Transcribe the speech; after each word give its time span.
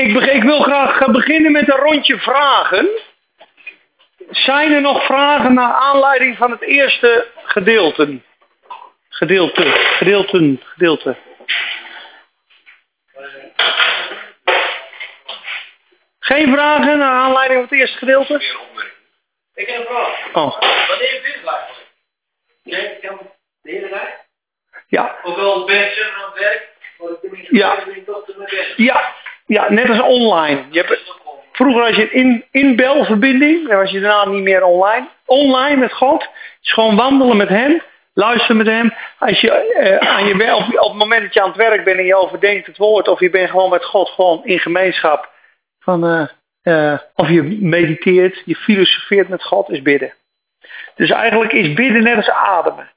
Ik, 0.00 0.20
ik 0.20 0.42
wil 0.42 0.60
graag 0.62 0.96
gaan 0.96 1.12
beginnen 1.12 1.52
met 1.52 1.68
een 1.68 1.78
rondje 1.78 2.18
vragen. 2.18 2.88
Zijn 4.30 4.72
er 4.72 4.80
nog 4.80 5.04
vragen 5.04 5.54
naar 5.54 5.72
aanleiding 5.72 6.36
van 6.36 6.50
het 6.50 6.60
eerste 6.60 7.26
gedeelte? 7.44 8.20
Gedeelte, 9.08 9.62
gedeelten, 9.72 10.60
gedeelte. 10.64 11.16
Geen 16.20 16.52
vragen 16.52 16.98
naar 16.98 17.12
aanleiding 17.12 17.60
van 17.60 17.68
het 17.68 17.78
eerste 17.78 17.98
gedeelte? 17.98 18.34
Ik 19.54 19.68
heb 19.68 19.78
een 19.80 19.86
vraag. 19.86 20.26
Oh, 20.32 20.60
Wanneer 20.88 21.14
is 21.14 21.22
dit 21.22 21.34
eigenlijk? 21.34 21.86
Jij 22.62 22.98
kan 23.02 23.18
de 23.62 23.70
hele 23.70 23.88
dag? 23.88 24.08
ja. 24.86 25.18
Ook 25.22 25.38
al 25.38 25.64
ben 25.64 25.76
je 25.76 26.12
aan 26.16 26.30
het 26.30 26.38
werk, 26.38 26.68
ik 27.32 27.48
Ja. 27.50 27.84
ik. 27.86 28.72
Ja, 28.76 29.14
ja, 29.50 29.72
net 29.72 29.88
als 29.88 30.00
online. 30.00 30.64
Je 30.70 30.80
hebt, 30.80 31.18
vroeger 31.52 31.82
had 31.82 31.96
je 31.96 32.02
een 32.02 32.20
in, 32.20 32.44
inbelverbinding, 32.50 33.68
dan 33.68 33.76
was 33.76 33.90
je 33.90 34.00
daarna 34.00 34.30
niet 34.30 34.42
meer 34.42 34.64
online. 34.64 35.08
Online 35.26 35.76
met 35.76 35.92
God, 35.92 36.28
is 36.62 36.72
gewoon 36.72 36.96
wandelen 36.96 37.36
met 37.36 37.48
hem, 37.48 37.82
luisteren 38.12 38.56
met 38.56 38.66
hem. 38.66 38.94
Als 39.18 39.40
je, 39.40 39.50
eh, 39.50 40.08
aan 40.08 40.26
je 40.26 40.54
op, 40.54 40.80
op 40.80 40.88
het 40.88 40.98
moment 40.98 41.22
dat 41.22 41.34
je 41.34 41.42
aan 41.42 41.48
het 41.48 41.56
werk 41.56 41.84
bent 41.84 41.98
en 41.98 42.04
je 42.04 42.16
overdenkt 42.16 42.66
het 42.66 42.76
woord, 42.76 43.08
of 43.08 43.20
je 43.20 43.30
bent 43.30 43.50
gewoon 43.50 43.70
met 43.70 43.84
God 43.84 44.08
gewoon 44.08 44.44
in 44.44 44.58
gemeenschap, 44.58 45.30
van, 45.78 46.04
eh, 46.04 46.28
eh, 46.62 46.98
of 47.14 47.28
je 47.28 47.42
mediteert, 47.60 48.42
je 48.44 48.54
filosofeert 48.54 49.28
met 49.28 49.44
God, 49.44 49.70
is 49.70 49.82
bidden. 49.82 50.12
Dus 50.94 51.10
eigenlijk 51.10 51.52
is 51.52 51.72
bidden 51.72 52.02
net 52.02 52.16
als 52.16 52.30
ademen. 52.30 52.90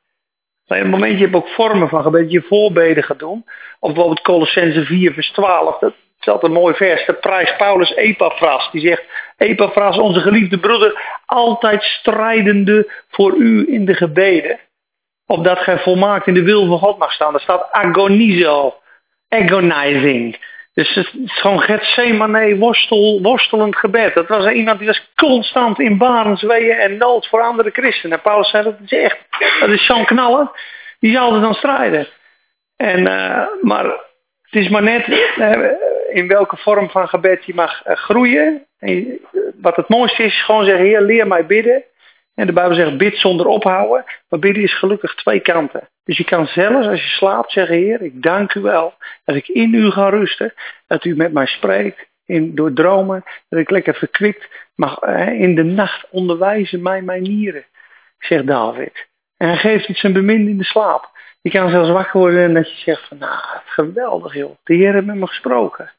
Op 0.68 0.78
een 0.78 0.90
moment, 0.90 1.18
je 1.18 1.24
hebt 1.24 1.36
ook 1.36 1.48
vormen 1.48 1.90
van 1.90 2.04
gebed, 2.04 2.32
je 2.32 2.42
voorbeden 2.42 3.04
gaat 3.04 3.20
doen. 3.20 3.46
Of 3.80 3.94
bijvoorbeeld 3.94 4.22
Colossense 4.22 4.86
4 4.86 5.14
vers 5.14 5.32
12, 5.32 5.80
dat 5.80 5.94
is 6.26 6.34
altijd 6.34 6.52
een 6.52 6.60
mooi 6.60 6.76
vers. 6.76 7.06
Dat 7.06 7.20
prijst 7.20 7.58
Paulus 7.58 7.96
Epaphras. 7.96 8.72
Die 8.72 8.82
zegt, 8.82 9.04
Epaphras, 9.38 9.98
onze 9.98 10.20
geliefde 10.20 10.60
broeder, 10.60 11.20
altijd 11.26 11.84
strijdende 11.84 12.92
voor 13.10 13.34
u 13.36 13.66
in 13.68 13.86
de 13.86 13.94
gebeden. 13.94 14.60
Opdat 15.28 15.60
gij 15.60 15.80
volmaakt 15.80 16.28
in 16.28 16.34
de 16.34 16.44
wil 16.44 16.68
van 16.68 16.80
God 16.80 16.98
mag 16.98 17.12
staan. 17.12 17.32
Daar 17.32 17.42
staat 17.42 17.72
agonizo, 17.72 18.76
agonizing. 19.30 20.52
Dus 20.74 20.96
het 20.96 21.14
is 21.26 21.40
gewoon 21.40 21.62
Gethsemane, 21.62 22.58
worstel, 22.58 23.22
worstelend 23.22 23.76
gebed. 23.76 24.14
Dat 24.14 24.28
was 24.28 24.52
iemand 24.52 24.80
die 24.80 24.88
was 24.88 25.12
constant 25.16 25.80
in 25.80 25.98
barensweeën 25.98 26.78
en 26.78 26.98
nood 26.98 27.28
voor 27.28 27.42
andere 27.42 27.70
christenen. 27.70 28.18
En 28.18 28.24
Paulus 28.24 28.50
zei, 28.50 28.64
dat 28.64 28.76
is 28.86 28.92
echt, 28.92 29.18
dat 29.60 29.70
is 29.70 29.86
zo'n 29.86 30.06
knaller. 30.06 30.52
Die 31.00 31.14
zal 31.14 31.36
er 31.36 31.42
dan 31.42 31.54
strijden. 31.54 32.08
En, 32.78 33.08
eh, 33.08 33.48
maar 33.62 33.86
het 34.42 34.62
is 34.62 34.70
maar 34.70 34.84
net 34.84 35.08
eh, 35.38 35.60
in 36.14 36.28
welke 36.28 36.58
vorm 36.58 36.90
van 36.90 37.08
gebed 37.08 37.46
je 37.46 37.54
mag 37.54 37.84
eh, 37.84 37.96
groeien. 37.96 38.66
En 38.80 38.90
eh, 38.90 39.40
wat 39.62 39.76
het 39.76 39.88
mooiste 39.88 40.24
is, 40.24 40.44
gewoon 40.44 40.66
zeggen, 40.66 40.86
Heer, 40.86 41.02
leer 41.02 41.28
mij 41.28 41.46
bidden. 41.46 41.84
En 42.36 42.46
de 42.46 42.54
Bijbel 42.54 42.76
zegt, 42.76 42.98
bid 42.98 43.18
zonder 43.18 43.46
ophouden. 43.46 44.04
Maar 44.30 44.40
bidden 44.40 44.64
is 44.64 44.78
gelukkig 44.78 45.16
twee 45.16 45.40
kanten. 45.40 45.90
Dus 46.04 46.18
je 46.18 46.24
kan 46.24 46.48
zelfs 46.48 46.88
als 46.88 47.02
je 47.02 47.10
slaapt 47.10 47.52
zeggen, 47.52 47.76
Heer, 47.76 48.02
ik 48.02 48.22
dank 48.22 48.54
u 48.54 48.62
wel 48.62 48.94
dat 49.26 49.36
ik 49.36 49.48
in 49.48 49.74
u 49.74 49.92
ga 49.92 50.10
rusten. 50.10 50.54
Dat 50.88 51.06
u 51.06 51.16
met 51.16 51.34
mij 51.34 51.46
spreekt 51.46 52.08
in, 52.26 52.56
door 52.56 52.74
dromen. 52.74 53.24
Dat 53.50 53.60
ik 53.60 53.70
lekker 53.70 53.96
verkwikt 53.96 54.48
mag 54.76 55.00
eh, 55.00 55.40
in 55.40 55.56
de 55.56 55.64
nacht 55.64 56.10
onderwijzen 56.10 56.82
mij 56.82 57.02
mijn 57.02 57.22
nieren, 57.22 57.66
zegt 58.18 58.48
David. 58.48 59.08
En 59.38 59.48
hij 59.48 59.58
geeft 59.58 59.88
het 59.88 59.98
zijn 59.98 60.14
bemind 60.14 60.48
in 60.48 60.58
de 60.58 60.64
slaap. 60.64 61.12
Je 61.42 61.50
kan 61.50 61.70
zelfs 61.70 61.90
wakker 61.90 62.20
worden 62.20 62.44
en 62.44 62.54
dat 62.54 62.72
je 62.72 62.78
zegt 62.78 63.08
van, 63.08 63.18
nou, 63.18 63.40
geweldig 63.66 64.34
joh. 64.34 64.56
De 64.64 64.74
Heer 64.74 64.94
heeft 64.94 65.06
met 65.06 65.16
me 65.16 65.28
gesproken. 65.28 65.92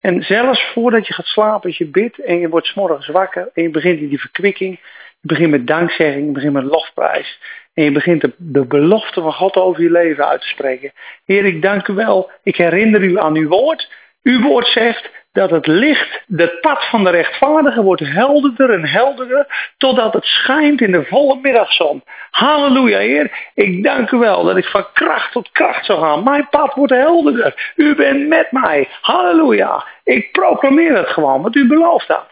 En 0.00 0.22
zelfs 0.22 0.72
voordat 0.72 1.06
je 1.06 1.14
gaat 1.14 1.26
slapen, 1.26 1.68
als 1.68 1.78
je 1.78 1.86
bidt 1.86 2.18
en 2.18 2.38
je 2.38 2.48
wordt 2.48 2.74
morgens 2.74 3.06
wakker 3.06 3.50
en 3.54 3.62
je 3.62 3.70
begint 3.70 4.00
in 4.00 4.08
die 4.08 4.20
verkwikking. 4.20 4.78
Je 5.20 5.28
begint 5.28 5.50
met 5.50 5.66
dankzegging, 5.66 6.26
je 6.26 6.32
begint 6.32 6.52
met 6.52 6.64
lofprijs. 6.64 7.40
En 7.74 7.84
je 7.84 7.92
begint 7.92 8.20
de, 8.20 8.32
de 8.36 8.64
belofte 8.66 9.20
van 9.20 9.32
God 9.32 9.56
over 9.56 9.82
je 9.82 9.90
leven 9.90 10.28
uit 10.28 10.40
te 10.40 10.48
spreken. 10.48 10.92
Heer, 11.24 11.44
ik 11.44 11.62
dank 11.62 11.88
u 11.88 11.92
wel. 11.92 12.30
Ik 12.42 12.56
herinner 12.56 13.02
u 13.02 13.18
aan 13.18 13.36
uw 13.36 13.48
woord. 13.48 13.92
Uw 14.22 14.42
woord 14.42 14.66
zegt 14.66 15.10
dat 15.34 15.50
het 15.50 15.66
licht, 15.66 16.22
het 16.36 16.60
pad 16.60 16.84
van 16.84 17.04
de 17.04 17.10
rechtvaardige, 17.10 17.82
wordt 17.82 18.02
helderder 18.04 18.70
en 18.70 18.84
helderder, 18.86 19.72
totdat 19.76 20.12
het 20.12 20.24
schijnt 20.24 20.80
in 20.80 20.92
de 20.92 21.04
volle 21.04 21.38
middagzon. 21.42 22.02
Halleluja, 22.30 22.98
Heer. 22.98 23.50
Ik 23.54 23.82
dank 23.82 24.10
u 24.10 24.18
wel 24.18 24.44
dat 24.44 24.56
ik 24.56 24.64
van 24.64 24.86
kracht 24.92 25.32
tot 25.32 25.50
kracht 25.52 25.84
zal 25.84 26.00
gaan. 26.00 26.22
Mijn 26.22 26.48
pad 26.50 26.74
wordt 26.74 26.92
helderder. 26.92 27.72
U 27.76 27.94
bent 27.94 28.28
met 28.28 28.52
mij. 28.52 28.88
Halleluja. 29.00 29.84
Ik 30.04 30.32
proclameer 30.32 30.96
het 30.96 31.08
gewoon, 31.08 31.42
wat 31.42 31.54
u 31.54 31.66
beloofd 31.66 32.08
had. 32.08 32.28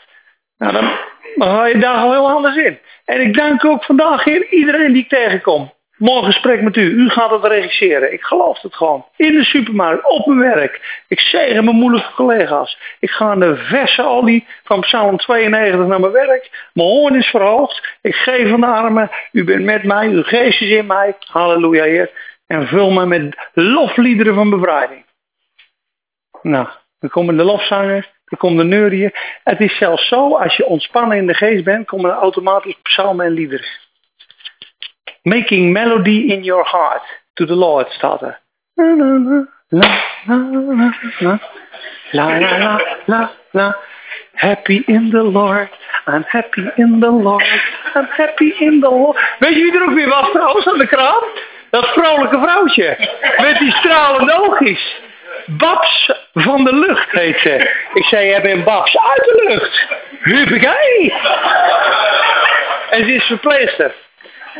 Nou, 0.58 0.72
dan 0.72 0.90
ga 1.34 1.66
je 1.66 1.78
daar 1.78 1.96
al 1.96 2.12
heel 2.12 2.30
anders 2.30 2.56
in. 2.56 2.78
En 3.04 3.20
ik 3.20 3.34
dank 3.34 3.62
u 3.62 3.68
ook 3.68 3.84
vandaag, 3.84 4.24
Heer, 4.24 4.46
iedereen 4.50 4.92
die 4.92 5.02
ik 5.02 5.08
tegenkom. 5.08 5.72
Morgen 6.02 6.32
gesprek 6.32 6.62
met 6.62 6.76
u. 6.76 6.82
U 6.82 7.08
gaat 7.08 7.30
het 7.30 7.44
regisseren. 7.44 8.12
Ik 8.12 8.22
geloof 8.22 8.60
het 8.60 8.74
gewoon. 8.74 9.04
In 9.16 9.32
de 9.32 9.44
supermarkt, 9.44 10.08
op 10.08 10.26
mijn 10.26 10.38
werk. 10.38 11.02
Ik 11.08 11.20
zegen 11.20 11.64
mijn 11.64 11.76
moeilijke 11.76 12.12
collega's. 12.12 12.78
Ik 13.00 13.10
ga 13.10 13.24
aan 13.24 13.40
de 13.40 13.56
verse 13.56 14.04
olie 14.06 14.46
van 14.64 14.80
Psalm 14.80 15.16
92 15.16 15.86
naar 15.86 16.00
mijn 16.00 16.12
werk. 16.12 16.68
Mijn 16.72 16.88
hoorn 16.88 17.14
is 17.14 17.26
verhoogd. 17.26 17.96
Ik 18.00 18.14
geef 18.14 18.50
van 18.50 18.60
de 18.60 18.66
armen. 18.66 19.10
U 19.32 19.44
bent 19.44 19.64
met 19.64 19.84
mij. 19.84 20.08
Uw 20.08 20.22
geest 20.22 20.60
is 20.60 20.70
in 20.70 20.86
mij. 20.86 21.16
Halleluja, 21.18 21.84
Heer. 21.84 22.10
En 22.46 22.66
vul 22.66 22.90
me 22.90 23.06
met 23.06 23.36
lofliederen 23.52 24.34
van 24.34 24.50
bevrijding. 24.50 25.04
Nou, 26.42 26.68
dan 26.98 27.10
komen 27.10 27.36
de 27.36 27.44
lofzangers. 27.44 28.10
Dan 28.24 28.38
komt 28.38 28.58
de 28.58 28.64
neurieën. 28.64 29.12
Het 29.44 29.60
is 29.60 29.76
zelfs 29.76 30.08
zo, 30.08 30.36
als 30.36 30.56
je 30.56 30.66
ontspannen 30.66 31.16
in 31.16 31.26
de 31.26 31.34
geest 31.34 31.64
bent, 31.64 31.86
komen 31.86 32.10
er 32.10 32.16
automatisch 32.16 32.78
psalmen 32.82 33.26
en 33.26 33.32
liederen. 33.32 33.90
Making 35.22 35.72
melody 35.72 36.32
in 36.32 36.44
your 36.44 36.64
heart. 36.64 37.02
To 37.34 37.46
the 37.46 37.54
Lord 37.54 37.86
staat. 37.90 38.20
La 38.74 38.84
la 38.84 39.18
la 39.18 39.44
la 42.10 42.78
la 43.06 43.30
la 43.52 43.74
Happy 44.34 44.82
in 44.86 45.10
the 45.10 45.22
Lord. 45.22 45.70
I'm 46.06 46.24
happy 46.24 46.64
in 46.76 47.00
the 47.00 47.10
Lord. 47.10 47.44
I'm 47.94 48.06
happy 48.06 48.52
in 48.58 48.80
the 48.80 48.90
Lord. 48.90 49.18
Weet 49.38 49.54
je 49.54 49.62
wie 49.62 49.74
er 49.74 49.82
ook 49.82 49.94
weer 49.94 50.08
was 50.08 50.30
trouwens 50.32 50.66
aan 50.66 50.78
de 50.78 50.86
kraan? 50.86 51.22
Dat 51.70 51.86
vrolijke 51.86 52.38
vrouwtje. 52.38 52.96
Met 53.36 53.58
die 53.58 53.70
stralende 53.70 54.32
oogjes. 54.32 55.00
Babs 55.46 56.12
van 56.32 56.64
de 56.64 56.74
lucht 56.74 57.10
heet 57.10 57.38
ze. 57.38 57.70
Ik 57.94 58.04
zei, 58.04 58.26
jij 58.26 58.42
bent 58.42 58.64
Babs 58.64 58.98
uit 58.98 59.24
de 59.24 59.44
lucht. 59.48 59.86
Huppakee. 60.20 61.12
En 62.90 63.04
ze 63.04 63.14
is 63.14 63.24
verpleegster. 63.24 63.94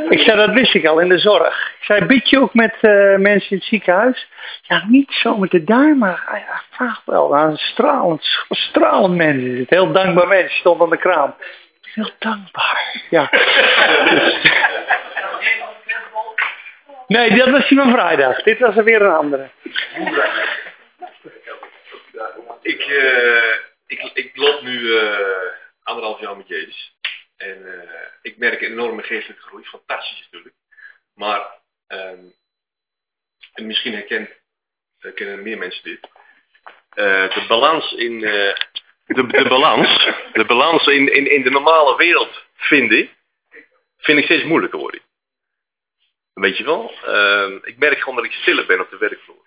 Ik 0.08 0.20
zei, 0.20 0.36
dat 0.36 0.50
wist 0.50 0.74
ik 0.74 0.86
al 0.86 0.98
in 0.98 1.08
de 1.08 1.18
zorg. 1.18 1.72
Ik 1.78 1.84
zei, 1.84 2.04
bid 2.04 2.30
je 2.30 2.40
ook 2.40 2.54
met 2.54 2.74
eh, 2.80 3.16
mensen 3.16 3.50
in 3.50 3.56
het 3.56 3.64
ziekenhuis? 3.64 4.28
Ja, 4.62 4.84
niet 4.88 5.12
zo 5.12 5.36
met 5.36 5.50
de 5.50 5.64
duim, 5.64 5.98
maar 5.98 6.22
hij 6.26 6.44
vraagt 6.70 7.02
wel. 7.04 7.36
Een 7.36 7.56
stralend, 7.56 8.44
stralend 8.48 9.16
mens 9.16 9.42
is 9.42 9.58
het. 9.58 9.70
Heel 9.70 9.92
dankbaar 9.92 10.28
mens, 10.28 10.52
stond 10.52 10.80
aan 10.80 10.90
de 10.90 10.96
kraan. 10.96 11.34
Heel 11.80 12.10
dankbaar, 12.18 13.02
ja. 13.10 13.30
Nee, 17.06 17.36
dat 17.36 17.50
was 17.50 17.68
die 17.68 17.78
van 17.78 17.92
vrijdag. 17.92 18.42
Dit 18.42 18.58
was 18.58 18.76
er 18.76 18.84
weer 18.84 19.02
een 19.02 19.14
andere. 19.14 19.50
Ik, 22.62 22.80
eh, 22.80 23.54
ik, 23.86 24.10
ik 24.14 24.30
loop 24.34 24.62
nu 24.62 24.96
eh, 24.98 25.16
anderhalf 25.82 26.20
jaar 26.20 26.36
met 26.36 26.48
Jezus. 26.48 26.91
En 27.42 27.82
eh, 27.82 28.08
ik 28.22 28.36
merk 28.36 28.60
een 28.60 28.70
enorme 28.70 29.02
geestelijke 29.02 29.42
groei. 29.42 29.64
Fantastisch 29.64 30.22
natuurlijk. 30.22 30.54
Maar, 31.14 31.46
ehm, 31.86 32.24
en 33.52 33.66
misschien 33.66 33.92
herkent, 33.92 34.30
herkennen 34.98 35.42
meer 35.42 35.58
mensen 35.58 35.82
dit. 35.82 36.00
Eh, 36.90 37.34
de 37.34 37.44
balans 37.48 37.92
in, 37.92 38.24
eh, 38.24 38.54
de, 39.06 39.26
de 39.26 39.48
balans, 39.48 40.08
de 40.32 40.44
balans 40.44 40.86
in, 40.86 41.14
in, 41.14 41.30
in 41.30 41.42
de 41.42 41.50
normale 41.50 41.96
wereld 41.96 42.44
vinden, 42.54 43.10
vind 43.98 44.18
ik 44.18 44.24
steeds 44.24 44.44
moeilijker 44.44 44.78
worden. 44.78 45.00
Weet 46.34 46.56
je 46.56 46.64
wel? 46.64 46.94
Ehm, 47.04 47.58
ik 47.62 47.78
merk 47.78 47.98
gewoon 47.98 48.16
dat 48.16 48.24
ik 48.24 48.32
stiller 48.32 48.66
ben 48.66 48.80
op 48.80 48.90
de 48.90 48.98
werkvloer. 48.98 49.46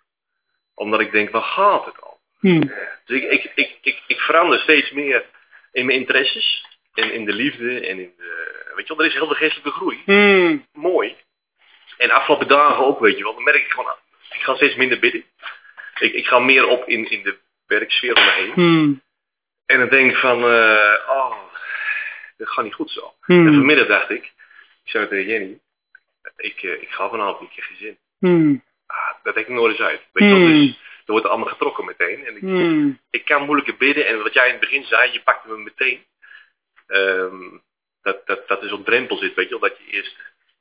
Omdat 0.74 1.00
ik 1.00 1.12
denk, 1.12 1.30
waar 1.30 1.42
gaat 1.42 1.86
het 1.86 2.02
al? 2.02 2.20
Hm. 2.40 2.68
Dus 3.06 3.22
ik, 3.22 3.32
ik, 3.32 3.52
ik, 3.56 3.78
ik, 3.82 4.04
ik 4.08 4.20
verander 4.20 4.60
steeds 4.60 4.92
meer 4.92 5.26
in 5.72 5.86
mijn 5.86 6.00
interesses. 6.00 6.75
En 6.96 7.14
in 7.14 7.26
de 7.26 7.34
liefde 7.34 7.80
en 7.88 8.00
in 8.00 8.14
de... 8.18 8.64
Weet 8.76 8.88
je 8.88 8.96
wel, 8.96 9.06
er 9.06 9.12
is 9.12 9.18
heel 9.18 9.26
veel 9.28 9.36
geestelijke 9.36 9.72
groei. 9.72 10.02
Hm. 10.06 10.58
Mooi. 10.74 11.16
En 11.98 12.12
afgelopen 12.12 12.48
dagen 12.48 12.86
ook, 12.86 13.00
weet 13.00 13.18
je 13.18 13.24
wel. 13.24 13.34
Dan 13.34 13.44
merk 13.44 13.64
ik 13.66 13.72
gewoon, 13.72 13.96
ik 14.30 14.42
ga 14.42 14.56
steeds 14.56 14.76
minder 14.76 15.00
bidden. 15.00 15.24
Ik, 16.00 16.14
ik 16.14 16.26
ga 16.28 16.40
meer 16.40 16.68
op 16.68 16.88
in, 16.88 17.10
in 17.10 17.24
de 17.24 17.38
werksfeer 17.68 18.16
om 18.16 18.24
me 18.24 18.32
heen. 18.32 18.52
Hm. 18.54 18.94
En 19.66 19.80
dan 19.80 19.90
denk 19.90 20.12
ik 20.12 20.18
van, 20.18 20.38
eh, 20.38 20.94
oh, 21.10 21.36
dat 22.38 22.50
gaat 22.50 22.64
niet 22.64 22.74
goed 22.74 22.92
zo. 22.92 23.14
Hm. 23.22 23.48
En 23.48 23.54
vanmiddag 23.54 23.88
dacht 23.88 24.10
ik, 24.10 24.24
ik 24.84 24.92
zei 24.92 25.08
tegen 25.08 25.26
Jenny, 25.32 25.60
ik, 26.38 26.64
eh, 26.64 26.82
ik 26.82 26.90
ga 26.90 27.10
vanavond 27.10 27.40
een 27.42 27.50
keer 27.56 27.64
geen 27.64 27.78
zin. 27.78 27.98
Hm. 28.20 28.56
Ah, 28.86 29.14
dat 29.24 29.34
denk 29.34 29.48
ik 29.48 29.54
nooit 29.54 29.72
eens 29.72 29.88
uit. 29.88 30.02
Weet 30.12 30.30
je 30.30 30.36
wel, 30.36 30.46
Hmm. 30.46 30.66
dus 30.66 30.78
wordt 31.06 31.24
het 31.24 31.32
allemaal 31.34 31.52
getrokken 31.54 31.86
meteen. 31.86 32.26
En 32.26 32.36
ik, 32.36 32.42
Hmm. 32.42 33.00
ik 33.10 33.26
kan 33.26 33.46
moeilijker 33.46 33.76
bidden. 33.78 34.08
En 34.08 34.24
wat 34.24 34.34
jij 34.34 34.46
in 34.46 34.52
het 34.52 34.60
begin 34.60 34.84
zei, 34.84 35.12
je 35.12 35.22
pakte 35.22 35.48
me 35.48 35.58
meteen. 35.58 36.04
Ehm, 36.88 37.58
dat, 38.02 38.26
dat, 38.28 38.48
dat 38.48 38.64
is 38.64 38.72
op 38.72 38.86
drempel 38.86 39.18
zit, 39.18 39.34
weet 39.34 39.50
je 39.50 39.60
wel. 39.60 39.70
Dat 39.70 39.78
je 39.78 39.92
eerst 39.94 40.16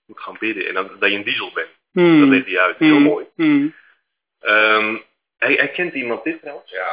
moet 0.07 0.21
gaan 0.21 0.37
bidden. 0.39 0.67
En 0.69 0.75
dan, 0.75 0.91
dat 0.99 1.11
je 1.11 1.17
een 1.17 1.25
diesel 1.25 1.51
bent. 1.55 1.69
Hmm. 1.93 2.21
Dat 2.21 2.29
legt 2.29 2.47
hij 2.47 2.59
uit. 2.59 2.79
Heel 2.79 2.89
Hmm. 2.95 3.03
mooi. 3.03 3.27
Ehm 4.41 4.97
hij, 5.39 5.53
hij 5.55 5.69
kent 5.69 5.95
iemand 5.95 6.25
dit 6.25 6.41
trouwens? 6.41 6.71
Ja. 6.71 6.89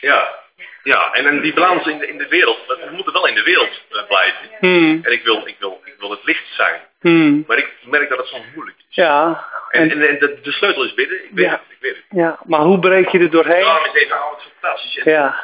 Ja. 0.00 0.44
Ja, 0.82 1.12
en, 1.12 1.26
en 1.26 1.40
die 1.40 1.54
balans 1.54 1.86
in 1.86 1.98
de, 1.98 2.06
in 2.08 2.18
de 2.18 2.28
wereld, 2.28 2.58
we 2.66 2.88
moeten 2.92 3.12
wel 3.12 3.26
in 3.26 3.34
de 3.34 3.42
wereld 3.42 3.82
eh, 3.90 4.06
blijven. 4.06 4.48
Hmm. 4.60 5.00
En 5.02 5.12
ik 5.12 5.24
wil, 5.24 5.46
ik, 5.46 5.56
wil, 5.58 5.80
ik 5.84 5.94
wil 5.98 6.10
het 6.10 6.24
licht 6.24 6.54
zijn. 6.54 6.80
Hmm. 7.00 7.44
Maar 7.46 7.58
ik 7.58 7.72
merk 7.84 8.08
dat 8.08 8.18
het 8.18 8.26
soms 8.26 8.44
moeilijk 8.54 8.78
is. 8.78 8.84
Ja. 8.88 9.46
En, 9.70 9.90
En, 9.90 10.18
de, 10.18 10.38
de 10.42 10.52
sleutel 10.52 10.84
is 10.84 10.94
bidden. 10.94 11.24
Ik 11.24 11.30
weet 11.32 11.44
Ja. 11.44 11.50
het, 11.50 11.60
ik 11.68 11.76
weet 11.80 11.94
het. 11.96 12.04
ja, 12.10 12.38
maar 12.44 12.60
hoe 12.60 12.78
breek 12.78 13.08
je 13.08 13.18
er 13.18 13.30
doorheen? 13.30 13.60
Daarom 13.64 13.84
is 13.84 13.92
deze 13.92 14.14
avond 14.14 14.42
fantastisch. 14.60 14.96
En 14.98 15.12
Ja. 15.12 15.40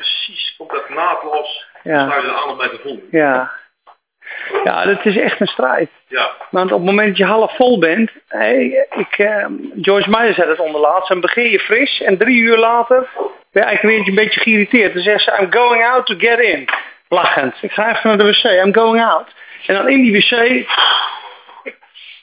Naadloos. 0.94 1.66
Ja. 1.82 2.08
Het 2.08 2.34
aan 2.46 2.56
bij 2.56 2.68
de 2.68 2.78
volgende. 2.82 3.06
Ja. 3.10 3.52
Ja, 4.64 4.84
dat 4.84 5.04
is 5.04 5.16
echt 5.16 5.40
een 5.40 5.46
strijd. 5.46 5.90
Ja. 6.08 6.30
Want 6.50 6.72
op 6.72 6.78
het 6.78 6.86
moment 6.86 7.08
dat 7.08 7.16
je 7.16 7.24
half 7.24 7.56
vol 7.56 7.78
bent, 7.78 8.10
hé, 8.28 8.52
ik, 8.96 9.18
eh, 9.18 9.46
Joyce 9.74 10.10
Meyer 10.10 10.34
zei 10.34 10.50
het 10.50 10.60
onderlaatst, 10.60 11.08
dan 11.08 11.20
begin 11.20 11.50
je 11.50 11.60
fris 11.60 12.00
en 12.00 12.18
drie 12.18 12.40
uur 12.40 12.56
later 12.56 13.08
ben 13.52 13.62
je 13.62 13.68
eigenlijk 13.68 13.98
weer 13.98 14.08
een 14.08 14.24
beetje 14.24 14.40
geïrriteerd. 14.40 14.94
Dan 14.94 15.02
zegt 15.02 15.22
ze, 15.24 15.38
I'm 15.40 15.52
going 15.52 15.84
out 15.84 16.06
to 16.06 16.14
get 16.18 16.38
in. 16.38 16.68
Lachend. 17.08 17.54
Ik 17.60 17.72
ga 17.72 17.90
even 17.90 18.08
naar 18.08 18.18
de 18.18 18.24
wc, 18.24 18.44
I'm 18.44 18.74
going 18.74 19.04
out. 19.04 19.34
En 19.66 19.74
dan 19.74 19.88
in 19.88 20.02
die 20.02 20.12
wc, 20.12 20.66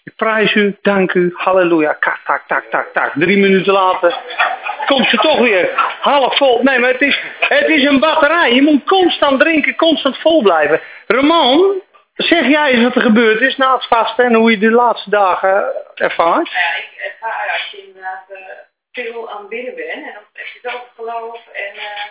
ik 0.10 0.16
prijs 0.16 0.54
u, 0.54 0.78
dank 0.82 1.14
u, 1.14 1.34
halleluja, 1.34 1.98
tak, 2.00 2.20
tak, 2.26 2.48
tak, 2.48 2.66
tak, 2.70 2.88
tak. 2.94 3.12
Drie 3.16 3.38
minuten 3.38 3.74
later 3.74 4.18
komt 4.86 5.10
ze 5.10 5.18
toch 5.18 5.40
weer 5.40 5.70
half 6.02 6.38
vol. 6.38 6.64
Nee, 6.64 6.80
maar 6.80 6.92
het 6.92 7.02
is, 7.02 7.22
het 7.40 7.68
is 7.68 7.84
een 7.84 8.00
batterij. 8.00 8.54
Je 8.54 8.62
moet 8.62 8.84
constant 8.84 9.40
drinken, 9.40 9.76
constant 9.76 10.18
vol 10.18 10.42
blijven. 10.42 10.82
Ramon, 11.08 11.82
zeg 12.14 12.48
jij 12.48 12.72
eens 12.72 12.84
wat 12.84 12.96
er 12.96 13.02
gebeurd 13.02 13.42
is 13.42 13.58
na 13.58 13.74
het 13.74 13.88
vasten 13.88 14.26
en 14.26 14.34
hoe 14.34 14.52
je 14.52 14.58
de 14.58 14.72
laatste 14.72 15.10
dagen 15.10 15.74
ervaart? 15.96 16.50
Nou 16.52 16.66
ja, 16.66 16.76
ik 16.78 17.12
ervaar 17.12 17.50
als 17.52 17.72
je 17.72 17.88
inderdaad 17.88 18.26
eh, 18.30 18.42
veel 18.92 19.32
aan 19.32 19.48
bidden 19.48 19.76
bent 19.76 19.92
en 19.92 20.14
dan 20.14 20.24
heb 20.34 20.46
je 20.46 20.60
zoveel 20.62 20.88
geloof 20.96 21.48
en 21.54 21.76
eh, 21.76 22.06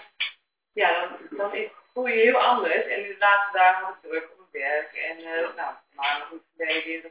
ja, 0.73 0.89
dan, 0.91 1.39
dan 1.39 1.51
voel 1.93 2.07
je 2.07 2.21
heel 2.21 2.41
anders. 2.43 2.85
En 2.85 3.05
in 3.05 3.09
de 3.09 3.17
laatste 3.19 3.59
dagen 3.59 3.85
had 3.85 3.95
ik 4.03 4.11
druk 4.11 4.25
op 4.33 4.47
mijn 4.51 4.65
werk 4.65 4.91
en 5.09 5.17
eh 5.17 5.57
nou, 5.57 5.73
maandag 5.95 6.31
moet 6.31 6.41
ik 6.57 6.85
weer 6.85 7.03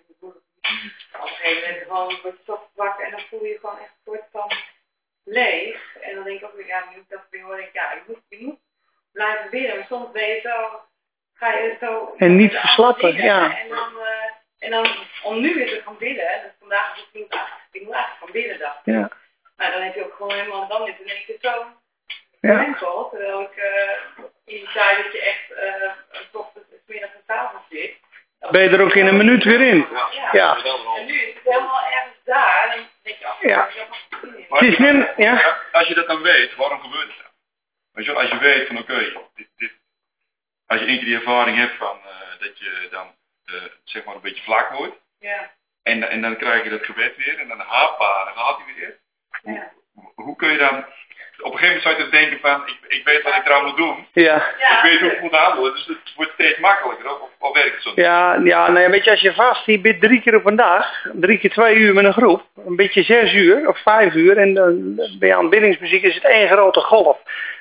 op 1.14 1.22
een 1.22 1.28
gegeven 1.28 1.62
moment 1.62 1.84
gewoon 1.84 2.20
word 2.22 2.38
je 2.38 2.44
toch 2.46 2.70
wakker 2.76 3.06
en 3.06 3.12
dan 3.12 3.20
voel 3.30 3.44
je 3.44 3.50
je 3.50 3.60
gewoon 3.60 3.80
echt 3.80 3.90
een 3.90 4.04
soort 4.06 4.24
van 4.32 4.52
leeg. 5.24 5.96
En 6.02 6.16
dan 6.16 6.24
denk 6.24 6.40
ik 6.40 6.46
ook 6.46 6.56
weer, 6.56 6.68
ja, 6.68 6.84
nu 6.90 6.96
ik 6.96 7.10
dat 7.10 7.28
weer 7.30 7.44
hoor, 7.44 7.56
denk 7.56 7.68
ik, 7.68 7.74
ja, 7.74 7.92
je 7.92 8.02
moet, 8.08 8.22
je 8.30 8.46
moet 8.46 8.60
blijven 9.12 9.50
bidden. 9.50 9.76
Maar 9.76 9.86
soms 9.86 10.12
ben 10.12 10.28
je 10.28 10.40
zo, 10.44 10.82
ga 11.34 11.54
je 11.54 11.78
zo... 11.80 12.14
En 12.18 12.36
niet 12.36 12.54
verslappen, 12.54 13.12
dingen. 13.12 13.26
ja. 13.26 13.60
En 13.60 13.70
dan, 13.70 14.00
eh, 14.00 14.32
en 14.60 14.72
dan 14.72 14.88
om 15.24 15.42
nu 15.42 15.54
weer 15.56 15.68
te 15.68 15.82
gaan 15.86 15.98
bidden, 15.98 16.42
dus 16.44 16.52
vandaag 16.60 16.96
is 16.96 17.02
het 17.02 17.14
niet, 17.14 17.32
ah, 17.34 17.48
ik 17.72 17.82
moet 17.82 17.94
eigenlijk 17.94 18.24
gaan 18.24 18.32
bidden 18.32 18.60
dacht 18.60 18.88
ik. 18.88 18.94
Ja, 18.94 19.10
Nou, 19.58 19.72
dan 19.72 19.82
heb 19.82 19.96
je 19.96 20.06
ook 20.06 20.14
gewoon 20.14 20.34
helemaal, 20.34 20.68
dan 20.68 20.88
is 20.88 20.98
het 20.98 21.00
in 21.00 21.16
één 21.16 21.26
keer 21.26 21.38
zo 21.42 21.66
ja. 22.42 22.76
Terwijl 23.12 23.42
ik 23.42 23.56
eh, 23.56 24.24
in 24.46 24.56
die 24.56 24.70
tijd 24.74 25.04
dat 25.04 25.12
je 25.12 25.22
echt 25.22 25.52
uh, 25.52 25.92
s 26.32 26.36
ochtends, 26.36 26.68
s 26.70 26.88
middags 26.88 27.14
en 27.14 27.22
s 27.26 27.30
avonds 27.30 27.66
zit. 27.70 27.94
ben 28.52 28.64
je 28.64 28.70
er 28.70 28.82
ook 28.82 28.94
in 28.94 29.08
een 29.08 29.18
minuut 29.18 29.44
weer 29.44 29.62
in. 29.62 29.78
Ja. 29.92 30.07
Ja. 30.32 30.58
En 30.98 31.06
nu 31.06 31.14
is 31.22 31.34
het 31.34 31.44
helemaal 31.44 31.84
ergens 31.86 32.16
daar. 32.24 32.64
En 32.64 32.78
dan 32.78 32.88
denk 33.04 33.18
je, 33.18 33.26
oh, 33.28 33.42
Ja. 33.42 33.70
Het 34.50 34.62
is 34.72 34.78
net, 34.78 35.14
ja, 35.18 35.58
Als 35.72 35.88
je 35.88 35.94
dat 35.94 36.08
dan 36.08 36.22
weet, 36.22 36.56
waarom 36.56 36.80
gebeurt 36.82 37.08
het 37.08 37.18
dan? 37.18 37.32
Weet 37.92 38.06
je 38.06 38.12
wel, 38.12 38.22
als 38.22 38.30
je 38.30 38.38
weet 38.38 38.68
van 38.68 38.78
oké, 38.78 39.12
dit, 39.36 39.48
dit, 39.58 39.72
als 40.68 40.80
je 40.80 40.86
één 40.86 40.98
keer 40.98 41.06
die 41.06 41.16
ervaring 41.18 41.58
hebt 41.58 41.76
van 41.78 42.00
eh, 42.04 42.40
dat 42.40 42.60
je 42.60 42.88
dan 42.92 43.16
eh, 43.46 43.54
zeg 43.84 44.04
maar 44.06 44.16
een 44.16 44.22
beetje 44.22 44.44
vlak 44.44 44.70
wordt 44.72 44.96
Ja. 45.20 45.52
en, 45.84 46.10
en 46.10 46.22
dan 46.22 46.38
krijg 46.38 46.64
je 46.64 46.70
dat 46.70 46.86
gebed 46.86 47.16
weer 47.16 47.40
en 47.40 47.48
dan 47.48 47.60
hapa, 47.60 48.24
dan 48.24 48.34
gaat 48.34 48.58
hij 48.66 48.74
weer. 48.76 49.00
Ja. 49.56 49.72
Hoe 50.16 50.36
kun 50.36 50.52
je 50.52 50.58
dan, 50.58 50.78
op 50.78 51.54
een 51.54 51.60
gegeven 51.60 51.66
moment 51.68 51.82
zou 51.82 51.96
je 51.96 52.02
dus 52.02 52.12
denken 52.12 52.40
van 52.40 52.68
ik, 52.68 52.78
ik 52.88 53.04
weet 53.06 53.24
wat 53.24 53.36
ik 53.36 53.46
eraan 53.46 53.66
moet 53.66 53.78
doen, 53.78 54.08
ja. 54.14 54.48
Ik 54.50 54.80
weet 54.82 55.00
hoe 55.00 55.12
ik 55.12 55.22
moet 55.22 55.36
handelen, 55.36 55.74
dus 55.74 55.86
het 55.86 56.14
wordt 56.16 56.32
steeds 56.34 56.60
makkelijker 56.60 57.20
of 57.22 57.30
werkt? 57.58 57.92
Ja, 57.96 58.40
ja 58.44 58.68
nou 58.68 58.80
ja, 58.80 58.90
weet 58.90 59.04
je, 59.04 59.12
als 59.12 59.22
je 59.22 59.34
vast, 59.34 59.66
je 59.66 59.80
bidt 59.80 60.02
drie 60.02 60.22
keer 60.22 60.36
op 60.36 60.46
een 60.46 60.56
dag, 60.56 60.86
drie 61.14 61.38
keer 61.38 61.50
twee 61.50 61.76
uur 61.76 61.94
met 61.94 62.06
een 62.06 62.14
groep, 62.14 62.42
een 62.66 62.76
beetje 62.76 63.04
zes 63.04 63.34
uur 63.34 63.68
of 63.68 63.82
vijf 63.82 64.14
uur 64.14 64.38
en 64.38 64.54
dan 64.54 64.96
ben 65.20 65.28
je 65.30 65.36
aan 65.36 65.50
biddingsmuziek, 65.50 66.04
is 66.04 66.16
het 66.16 66.26
één 66.26 66.48
grote 66.48 66.80
golf. 66.80 67.18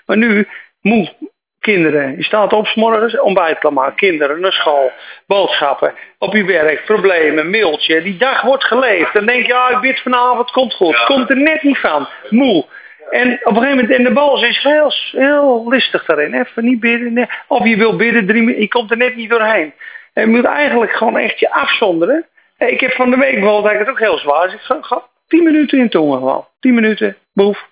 Maar 0.06 0.16
nu, 0.16 0.48
moe, 0.80 1.12
kinderen, 1.60 2.16
je 2.16 2.24
staat 2.24 2.52
op 2.52 2.66
's 2.66 2.74
morgens, 2.74 3.20
ontbijt 3.20 3.58
klaarmaken, 3.58 3.96
kinderen 3.96 4.40
naar 4.40 4.52
school, 4.52 4.92
boodschappen, 5.26 5.94
op 6.18 6.34
je 6.34 6.44
werk, 6.44 6.84
problemen, 6.84 7.50
mailtje, 7.50 8.02
die 8.02 8.16
dag 8.16 8.42
wordt 8.42 8.64
geleefd. 8.64 9.12
Dan 9.12 9.26
denk 9.26 9.46
je, 9.46 9.52
ja, 9.52 9.68
ik 9.68 9.80
bid 9.80 10.00
vanavond, 10.00 10.50
komt 10.50 10.74
goed. 10.74 11.04
Komt 11.04 11.30
er 11.30 11.36
net 11.36 11.62
niet 11.62 11.78
van, 11.78 12.08
moe. 12.28 12.64
En 13.10 13.32
op 13.32 13.56
een 13.56 13.62
gegeven 13.62 13.76
moment, 13.76 13.90
en 13.90 14.04
de 14.04 14.12
bal 14.12 14.44
is 14.44 14.62
heel, 14.62 14.92
heel 15.10 15.68
listig 15.68 16.04
daarin. 16.04 16.34
Even 16.34 16.64
niet 16.64 16.80
bidden. 16.80 17.28
Of 17.48 17.66
je 17.66 17.76
wil 17.76 17.96
bidden, 17.96 18.26
drie 18.26 18.60
je 18.60 18.68
komt 18.68 18.90
er 18.90 18.96
net 18.96 19.16
niet 19.16 19.30
doorheen. 19.30 19.72
En 20.12 20.22
je 20.22 20.36
moet 20.36 20.44
eigenlijk 20.44 20.92
gewoon 20.92 21.18
echt 21.18 21.38
je 21.38 21.50
afzonderen. 21.50 22.26
Ik 22.58 22.80
heb 22.80 22.92
van 22.92 23.10
de 23.10 23.16
week 23.16 23.34
bijvoorbeeld 23.34 23.66
eigenlijk 23.66 23.98
het 23.98 24.08
ook 24.08 24.10
heel 24.10 24.18
zwaar. 24.18 24.46
Dus 24.46 24.54
ik 24.54 24.84
ga 24.84 25.02
tien 25.28 25.44
minuten 25.44 25.78
in 25.78 25.88
tongen 25.88 26.18
gewoon. 26.18 26.46
Tien 26.60 26.74
minuten, 26.74 27.16
boef. 27.32 27.68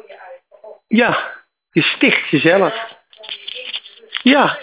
je 0.08 0.18
uit. 0.18 0.42
ja, 0.86 1.32
je 1.70 1.82
sticht 1.82 2.28
jezelf. 2.28 2.74
Ja, 4.22 4.58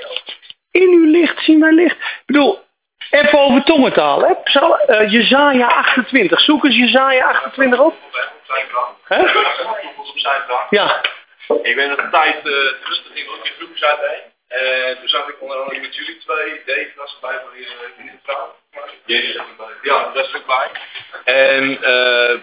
in 0.72 0.90
uw 0.90 1.12
licht 1.12 1.44
zien 1.44 1.60
wij 1.60 1.72
licht. 1.72 1.96
Ik 1.96 2.24
bedoel, 2.26 2.64
even 3.10 3.40
over 3.40 3.64
tongentaal. 3.64 4.22
Hè? 4.22 4.36
Psal, 4.44 4.80
eh, 4.80 5.12
Jezaja 5.12 5.68
28. 5.68 6.40
Zoek 6.40 6.64
eens 6.64 6.76
Jezaja 6.76 7.28
28 7.28 7.80
op. 7.80 7.96
Hè? 9.04 9.18
Ja, 10.70 11.02
Ik 11.64 11.76
ben 11.76 12.00
een 12.00 12.10
tijd 12.10 12.36
eh, 12.36 12.54
rustig 12.84 13.14
in 13.14 13.30
ook 13.30 13.46
in 13.46 13.52
groepjes 13.58 13.84
uiteen. 13.84 14.33
En 14.54 14.98
toen 15.00 15.08
zag 15.08 15.28
ik 15.28 15.42
onder 15.42 15.58
andere 15.58 15.80
met 15.80 15.96
jullie 15.96 16.18
twee, 16.18 16.62
Dave 16.66 16.92
was 16.96 17.14
erbij 17.14 17.40
je 17.56 17.94
in 17.98 18.06
de 18.06 18.12
vrouw. 18.24 18.56
Jezus 19.06 19.36
was 19.36 19.46
erbij. 19.48 19.76
Ja, 19.82 20.12
dat 20.14 20.28
is 20.28 20.36
ook 20.36 20.46
bij. 20.46 20.70
En 21.24 21.84
eh 21.84 22.40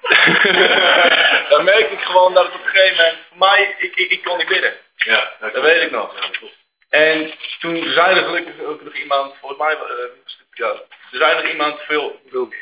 dan 1.50 1.64
merk 1.64 1.90
ik 1.90 2.00
gewoon 2.00 2.34
dat 2.34 2.44
het 2.44 2.54
op 2.54 2.64
een 2.64 2.70
gegeven 2.70 2.96
moment, 2.96 3.18
voor 3.28 3.38
mij, 3.38 3.74
ik, 3.78 3.94
ik, 3.96 4.10
ik 4.10 4.22
kon 4.22 4.38
niet 4.38 4.48
bidden. 4.48 4.76
Ja, 4.96 5.32
dat 5.40 5.62
weet 5.62 5.82
ik 5.82 5.90
nog. 5.90 6.14
En 6.90 7.32
toen 7.58 7.92
zei 7.92 8.16
er 8.16 8.24
gelukkig 8.24 8.64
ook 8.64 8.82
nog 8.82 8.94
iemand, 8.94 9.36
volgens 9.40 9.60
mij, 9.60 9.72
eh, 9.72 10.04
ja, 10.52 10.68
er 11.10 11.18
zei 11.18 11.34
nog 11.34 11.50
iemand 11.50 11.80
veel, 11.80 12.20
veel 12.30 12.52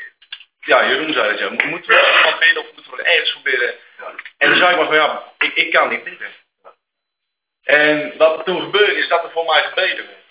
ja, 0.61 0.87
Jeroen 0.87 1.13
zei 1.13 1.29
het 1.29 1.39
ja, 1.39 1.49
Mo- 1.49 1.65
moeten 1.65 1.89
we 1.91 2.15
iemand 2.17 2.39
bidden 2.39 2.63
of 2.63 2.73
moeten 2.75 2.95
we 2.95 3.03
ergens 3.03 3.31
voor 3.31 3.41
bidden? 3.41 3.75
En 4.37 4.49
toen 4.49 4.57
zei 4.57 4.71
ik 4.71 4.77
maar 4.77 4.85
van 4.85 4.95
ja, 4.95 5.33
ik, 5.39 5.53
ik 5.53 5.71
kan 5.71 5.89
niet 5.89 6.03
bidden. 6.03 6.31
En 7.69 8.13
wat 8.17 8.37
er 8.37 8.43
toen 8.43 8.61
gebeurde 8.61 8.97
is 8.97 9.07
dat 9.07 9.23
er 9.23 9.31
voor 9.31 9.45
mij 9.45 9.61
gebeden 9.61 10.05
werd. 10.05 10.25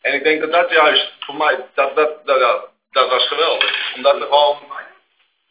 En 0.00 0.14
ik 0.14 0.22
denk 0.22 0.40
dat 0.40 0.52
dat 0.52 0.70
juist 0.70 1.12
voor 1.20 1.34
mij, 1.34 1.56
dat, 1.74 1.96
dat, 1.96 2.26
dat, 2.26 2.68
dat, 2.90 3.10
was 3.10 3.26
geweldig. 3.26 3.94
Omdat 3.94 4.14
er 4.14 4.22
gewoon, 4.22 4.58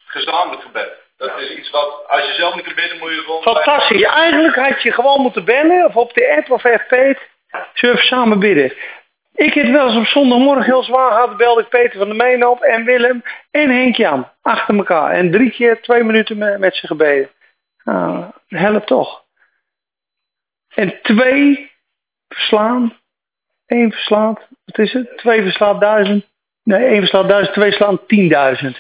gezamenlijk 0.06 0.62
gebed. 0.62 0.90
Dat 1.18 1.40
is 1.40 1.52
iets 1.52 1.70
wat, 1.70 2.08
als 2.08 2.26
je 2.26 2.34
zelf 2.34 2.56
niet 2.56 2.64
kunt 2.64 2.76
bidden, 2.76 2.98
moet 2.98 3.10
je 3.10 3.22
gewoon... 3.22 3.42
Fantastisch. 3.42 4.04
Eigenlijk 4.04 4.56
had 4.56 4.82
je 4.82 4.92
gewoon 4.92 5.22
moeten 5.22 5.46
bellen, 5.46 5.86
of 5.86 5.96
op 5.96 6.14
de 6.14 6.36
app 6.38 6.52
of 6.52 6.62
FP, 6.62 6.92
we 7.74 7.98
samen 7.98 8.40
bidden. 8.40 8.74
Ik 9.36 9.54
heb 9.54 9.68
wel 9.68 9.88
eens 9.88 9.98
op 9.98 10.06
zondagmorgen 10.06 10.64
heel 10.64 10.84
zwaar 10.84 11.12
gehad, 11.12 11.38
belde 11.38 11.62
ik 11.62 11.70
Peter 11.70 11.98
van 11.98 12.08
der 12.08 12.16
Meen 12.16 12.48
op 12.48 12.62
en 12.62 12.86
Willem 12.86 13.24
en 13.52 13.70
Henk 13.70 13.96
Jan, 13.96 14.32
achter 14.42 14.76
elkaar. 14.76 15.12
En 15.12 15.32
drie 15.32 15.52
keer 15.52 15.82
twee 15.82 16.04
minuten 16.04 16.60
met, 16.60 16.76
ze 16.76 16.88
gebeden. 16.88 17.30
Nou, 17.84 18.82
toch. 18.86 19.28
En 20.76 21.00
twee 21.02 21.72
verslaan, 22.28 22.98
één 23.66 23.92
verslaat, 23.92 24.48
wat 24.66 24.78
is 24.78 24.94
het? 24.94 25.18
Twee 25.18 25.42
verslaat 25.42 25.82
duizend. 25.82 26.26
Nee, 26.64 26.86
één 26.86 27.00
verslaat 27.00 27.30
duizend, 27.30 27.54
twee 27.54 27.72
slaan 27.72 28.06
tienduizend. 28.08 28.80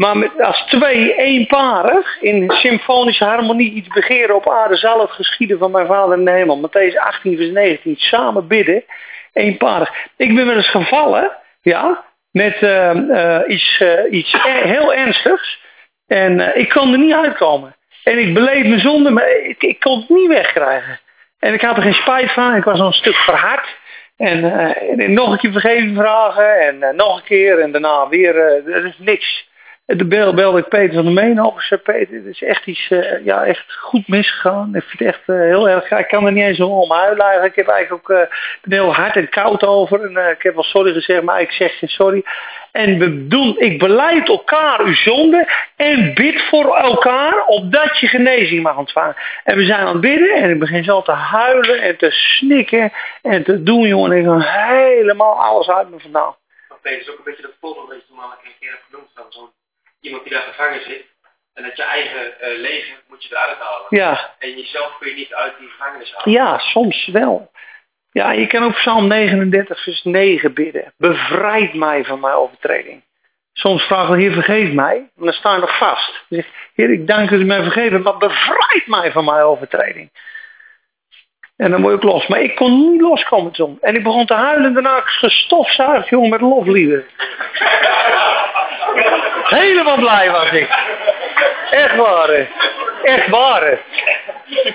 Maar 0.00 0.16
met, 0.16 0.40
als 0.40 0.62
twee 0.62 1.14
eenparig 1.14 2.20
in 2.20 2.50
symfonische 2.50 3.24
harmonie 3.24 3.72
iets 3.72 3.88
begeren 3.88 4.34
op 4.34 4.50
aarde 4.50 4.76
zal 4.76 5.00
het 5.00 5.10
geschieden 5.10 5.58
van 5.58 5.70
mijn 5.70 5.86
vader 5.86 6.18
in 6.18 6.24
de 6.24 6.30
hemel. 6.30 6.68
Matthäus 6.68 6.96
18 6.96 7.36
vers 7.36 7.50
19. 7.50 7.96
Samen 7.96 8.46
bidden, 8.46 8.84
eenparig. 9.32 9.90
Ik 10.16 10.34
ben 10.34 10.46
wel 10.46 10.56
eens 10.56 10.70
gevallen, 10.70 11.36
ja, 11.62 12.04
met 12.30 12.56
eh, 12.62 12.90
eh, 12.90 13.48
iets, 13.48 13.80
eh, 13.80 14.12
iets 14.12 14.32
e- 14.32 14.68
heel 14.68 14.94
ernstigs. 14.94 15.60
En 16.06 16.56
ik 16.58 16.68
kon 16.68 16.92
er 16.92 16.98
niet 16.98 17.14
uitkomen. 17.14 17.76
En 18.04 18.18
ik 18.18 18.34
beleef 18.34 18.66
mijn 18.66 18.80
zonde, 18.80 19.10
maar 19.10 19.30
ik, 19.30 19.62
ik 19.62 19.80
kon 19.80 19.98
het 19.98 20.08
niet 20.08 20.28
wegkrijgen. 20.28 21.00
En 21.40 21.52
ik 21.54 21.60
had 21.60 21.76
er 21.76 21.82
geen 21.82 21.94
spijt 21.94 22.32
van. 22.32 22.54
Ik 22.54 22.64
was 22.64 22.78
nog 22.78 22.86
een 22.86 22.92
stuk 22.92 23.14
verhard. 23.16 23.76
En, 24.16 24.44
eh, 24.58 24.98
en 25.06 25.12
nog 25.12 25.32
een 25.32 25.38
keer 25.38 25.52
vergeving 25.52 25.96
vragen. 25.96 26.60
En 26.66 26.82
eh, 26.82 26.94
nog 26.94 27.16
een 27.16 27.24
keer. 27.24 27.58
En 27.58 27.72
daarna 27.72 28.08
weer. 28.08 28.36
eh 28.36 28.74
er 28.74 28.86
is 28.86 28.98
niks. 28.98 29.48
En 29.86 29.98
toen 29.98 30.08
bel- 30.08 30.34
belde 30.34 30.58
ik 30.58 30.68
Peter 30.68 30.94
van 30.94 31.04
der 31.04 31.12
Meen 31.12 31.42
op. 31.42 31.78
Peter, 31.82 32.14
het 32.14 32.24
is 32.26 32.42
echt 32.42 32.66
iets, 32.66 32.90
eh, 32.90 33.24
ja, 33.24 33.44
echt 33.44 33.76
goed 33.78 34.08
misgegaan. 34.08 34.74
Ik 34.74 34.82
vind 34.82 34.98
het 34.98 35.08
echt 35.08 35.22
eh, 35.28 35.36
heel 35.36 35.68
erg, 35.68 35.90
ik 35.90 36.08
kan 36.08 36.26
er 36.26 36.32
niet 36.32 36.44
eens 36.44 36.60
om 36.60 36.92
eigenlijk. 36.92 37.44
Ik 37.44 37.54
heb 37.54 37.68
eigenlijk 37.68 38.10
ook, 38.10 38.16
eh, 38.16 38.26
heel 38.62 38.94
hard 38.94 39.16
en 39.16 39.28
koud 39.28 39.64
over. 39.64 40.02
En 40.04 40.16
eh, 40.16 40.30
ik 40.30 40.42
heb 40.42 40.54
wel 40.54 40.62
sorry 40.62 40.92
gezegd, 40.92 41.22
maar 41.22 41.40
ik 41.40 41.50
zeg 41.52 41.78
geen 41.78 41.88
sorry. 41.88 42.22
En 42.72 42.98
we 42.98 43.26
doen, 43.26 43.58
ik 43.58 43.78
beleid 43.78 44.28
elkaar 44.28 44.80
uw 44.80 44.94
zonde 44.94 45.48
en 45.76 46.14
bid 46.14 46.42
voor 46.42 46.76
elkaar 46.76 47.44
opdat 47.46 47.98
je 47.98 48.06
genezing 48.06 48.62
mag 48.62 48.76
ontvangen. 48.76 49.16
En 49.44 49.56
we 49.56 49.64
zijn 49.64 49.80
aan 49.80 49.92
het 49.92 50.00
bidden 50.00 50.34
en 50.34 50.50
ik 50.50 50.58
begin 50.58 50.84
zo 50.84 51.02
te 51.02 51.12
huilen 51.12 51.82
en 51.82 51.96
te 51.96 52.10
snikken 52.10 52.92
en 53.22 53.44
te 53.44 53.62
doen, 53.62 53.86
jongen. 53.86 54.12
En 54.12 54.18
ik 54.18 54.24
ga 54.24 54.74
helemaal 54.74 55.40
alles 55.42 55.68
uit 55.68 55.90
me 55.90 56.00
vandaan. 56.00 56.36
Maar 56.68 56.78
Peter, 56.82 57.00
is 57.00 57.10
ook 57.10 57.18
een 57.18 57.24
beetje 57.24 57.42
dat 57.42 57.54
voorbeeld 57.60 57.88
dat 57.88 57.96
je 57.96 58.06
toen 58.08 58.18
al 58.18 58.30
een 58.30 58.52
keer 58.60 58.70
hebt 58.70 58.84
genoemd 58.90 59.10
van 59.14 59.24
zo'n 59.28 59.50
iemand 60.00 60.22
die 60.22 60.32
daar 60.32 60.42
gevangen 60.42 60.82
zit. 60.82 61.04
En 61.54 61.62
dat 61.62 61.76
je 61.76 61.84
eigen 61.84 62.40
eh, 62.40 62.58
leven 62.58 62.94
moet 63.08 63.24
je 63.24 63.28
eruit 63.34 63.58
halen. 63.58 63.86
Ja, 63.88 64.34
En 64.38 64.56
jezelf 64.56 64.98
kun 64.98 65.08
je 65.08 65.14
niet 65.14 65.34
uit 65.34 65.58
die 65.58 65.68
gevangenis 65.68 66.12
halen. 66.12 66.32
Ja, 66.32 66.58
soms 66.58 67.06
wel. 67.06 67.50
Ja, 68.12 68.32
je 68.32 68.46
kan 68.46 68.62
ook 68.62 68.74
Psalm 68.74 69.06
39, 69.08 69.82
vers 69.82 70.02
9 70.02 70.54
bidden. 70.54 70.92
Bevrijd 70.96 71.74
mij 71.74 72.04
van 72.04 72.20
mijn 72.20 72.34
overtreding. 72.34 73.02
Soms 73.52 73.82
vragen 73.82 74.14
we, 74.14 74.20
Heer, 74.20 74.32
vergeef 74.32 74.72
mij. 74.72 74.96
En 74.96 75.24
dan 75.24 75.32
sta 75.32 75.54
je 75.54 75.60
nog 75.60 75.78
vast. 75.78 76.24
Dan 76.28 76.42
zeg 76.42 76.44
ik, 76.46 76.52
Heer, 76.74 76.90
ik 76.90 77.06
dank 77.06 77.30
dat 77.30 77.40
u 77.40 77.44
mij 77.44 77.62
vergeven, 77.62 78.02
maar 78.02 78.16
bevrijd 78.16 78.86
mij 78.86 79.12
van 79.12 79.24
mijn 79.24 79.42
overtreding. 79.42 80.10
En 81.56 81.70
dan 81.70 81.82
word 81.82 81.94
ik 81.94 82.02
los. 82.02 82.26
Maar 82.26 82.40
ik 82.40 82.54
kon 82.54 82.90
niet 82.90 83.00
loskomen 83.00 83.52
toen. 83.52 83.78
En 83.80 83.94
ik 83.94 84.02
begon 84.02 84.26
te 84.26 84.34
huilen 84.34 84.66
en 84.66 84.72
daarna 84.72 85.00
gestofzuigd, 85.00 86.08
jongen, 86.08 86.30
met 86.30 86.40
loflieden. 86.40 87.04
Helemaal 89.44 89.96
blij 89.96 90.30
was 90.30 90.50
ik. 90.50 90.68
Echt 91.70 91.96
waar. 91.96 92.48
Echt 93.02 93.28
waar. 93.28 93.78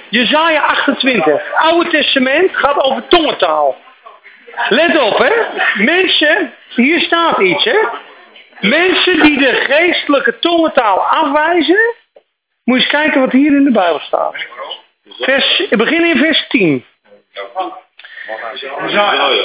Jezaja 0.10 0.62
28. 0.62 1.54
Oude 1.54 1.90
Testament 1.90 2.56
gaat 2.56 2.84
over 2.84 3.08
tongentaal. 3.08 3.78
Let 4.70 5.02
op, 5.02 5.18
hè. 5.18 5.32
Mensen, 5.84 6.54
hier 6.70 7.00
staat 7.00 7.40
iets, 7.40 7.64
hè. 7.64 7.78
Mensen 8.60 9.22
die 9.22 9.38
de 9.38 9.54
geestelijke 9.54 10.40
tongentaal 10.40 11.00
afwijzen. 11.00 11.94
Moet 12.64 12.82
je 12.82 12.88
kijken 12.88 13.20
wat 13.20 13.32
hier 13.32 13.56
in 13.56 13.64
de 13.64 13.72
Bijbel 13.72 14.00
staat. 14.00 14.36
Vers, 15.20 15.68
begin 15.70 16.06
in 16.06 16.18
vers 16.18 16.48
10. 16.48 16.86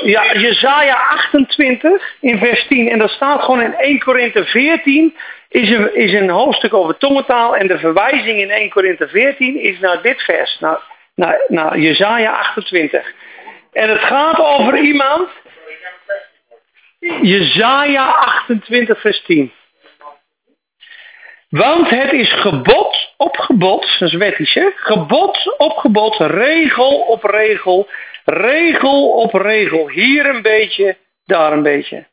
Ja, 0.02 0.32
Jezaja 0.32 0.94
28 0.94 2.02
in 2.20 2.38
vers 2.38 2.66
10. 2.66 2.88
En 2.88 2.98
dat 2.98 3.10
staat 3.10 3.42
gewoon 3.42 3.62
in 3.62 3.74
1 3.74 3.98
Korinthe 3.98 4.44
14. 4.44 5.16
Is 5.50 5.70
een, 5.70 5.94
is 5.94 6.12
een 6.12 6.30
hoofdstuk 6.30 6.74
over 6.74 6.96
tongentaal. 6.96 7.56
En 7.56 7.66
de 7.66 7.78
verwijzing 7.78 8.38
in 8.38 8.50
1 8.50 8.70
Korinthe 8.70 9.08
14 9.08 9.60
is 9.60 9.78
naar 9.78 10.02
dit 10.02 10.22
vers. 10.22 10.58
Naar, 10.58 10.78
naar, 11.14 11.44
naar 11.48 11.78
Jezaja 11.78 12.38
28. 12.38 13.12
En 13.72 13.88
het 13.88 14.00
gaat 14.00 14.38
over 14.38 14.78
iemand. 14.78 15.28
Jezaja 17.22 18.04
28 18.04 19.00
vers 19.00 19.22
10. 19.22 19.52
Want 21.50 21.90
het 21.90 22.12
is 22.12 22.32
gebod 22.32 23.14
op 23.16 23.36
gebod, 23.36 23.96
dat 23.98 24.08
is 24.08 24.14
wettisch 24.14 24.54
hè, 24.54 24.70
gebod 24.74 25.54
op 25.58 25.76
gebod, 25.76 26.16
regel 26.16 27.00
op 27.00 27.24
regel, 27.24 27.88
regel 28.24 29.10
op 29.10 29.34
regel, 29.34 29.88
hier 29.88 30.26
een 30.26 30.42
beetje, 30.42 30.96
daar 31.24 31.52
een 31.52 31.62
beetje. 31.62 32.06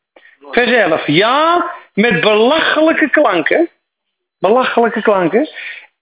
Vers 0.51 0.72
11, 0.72 1.08
ja, 1.08 1.72
met 1.98 2.22
belachelijke 2.22 3.10
klanken, 3.10 3.70
belachelijke 4.39 5.01
klanken, 5.01 5.50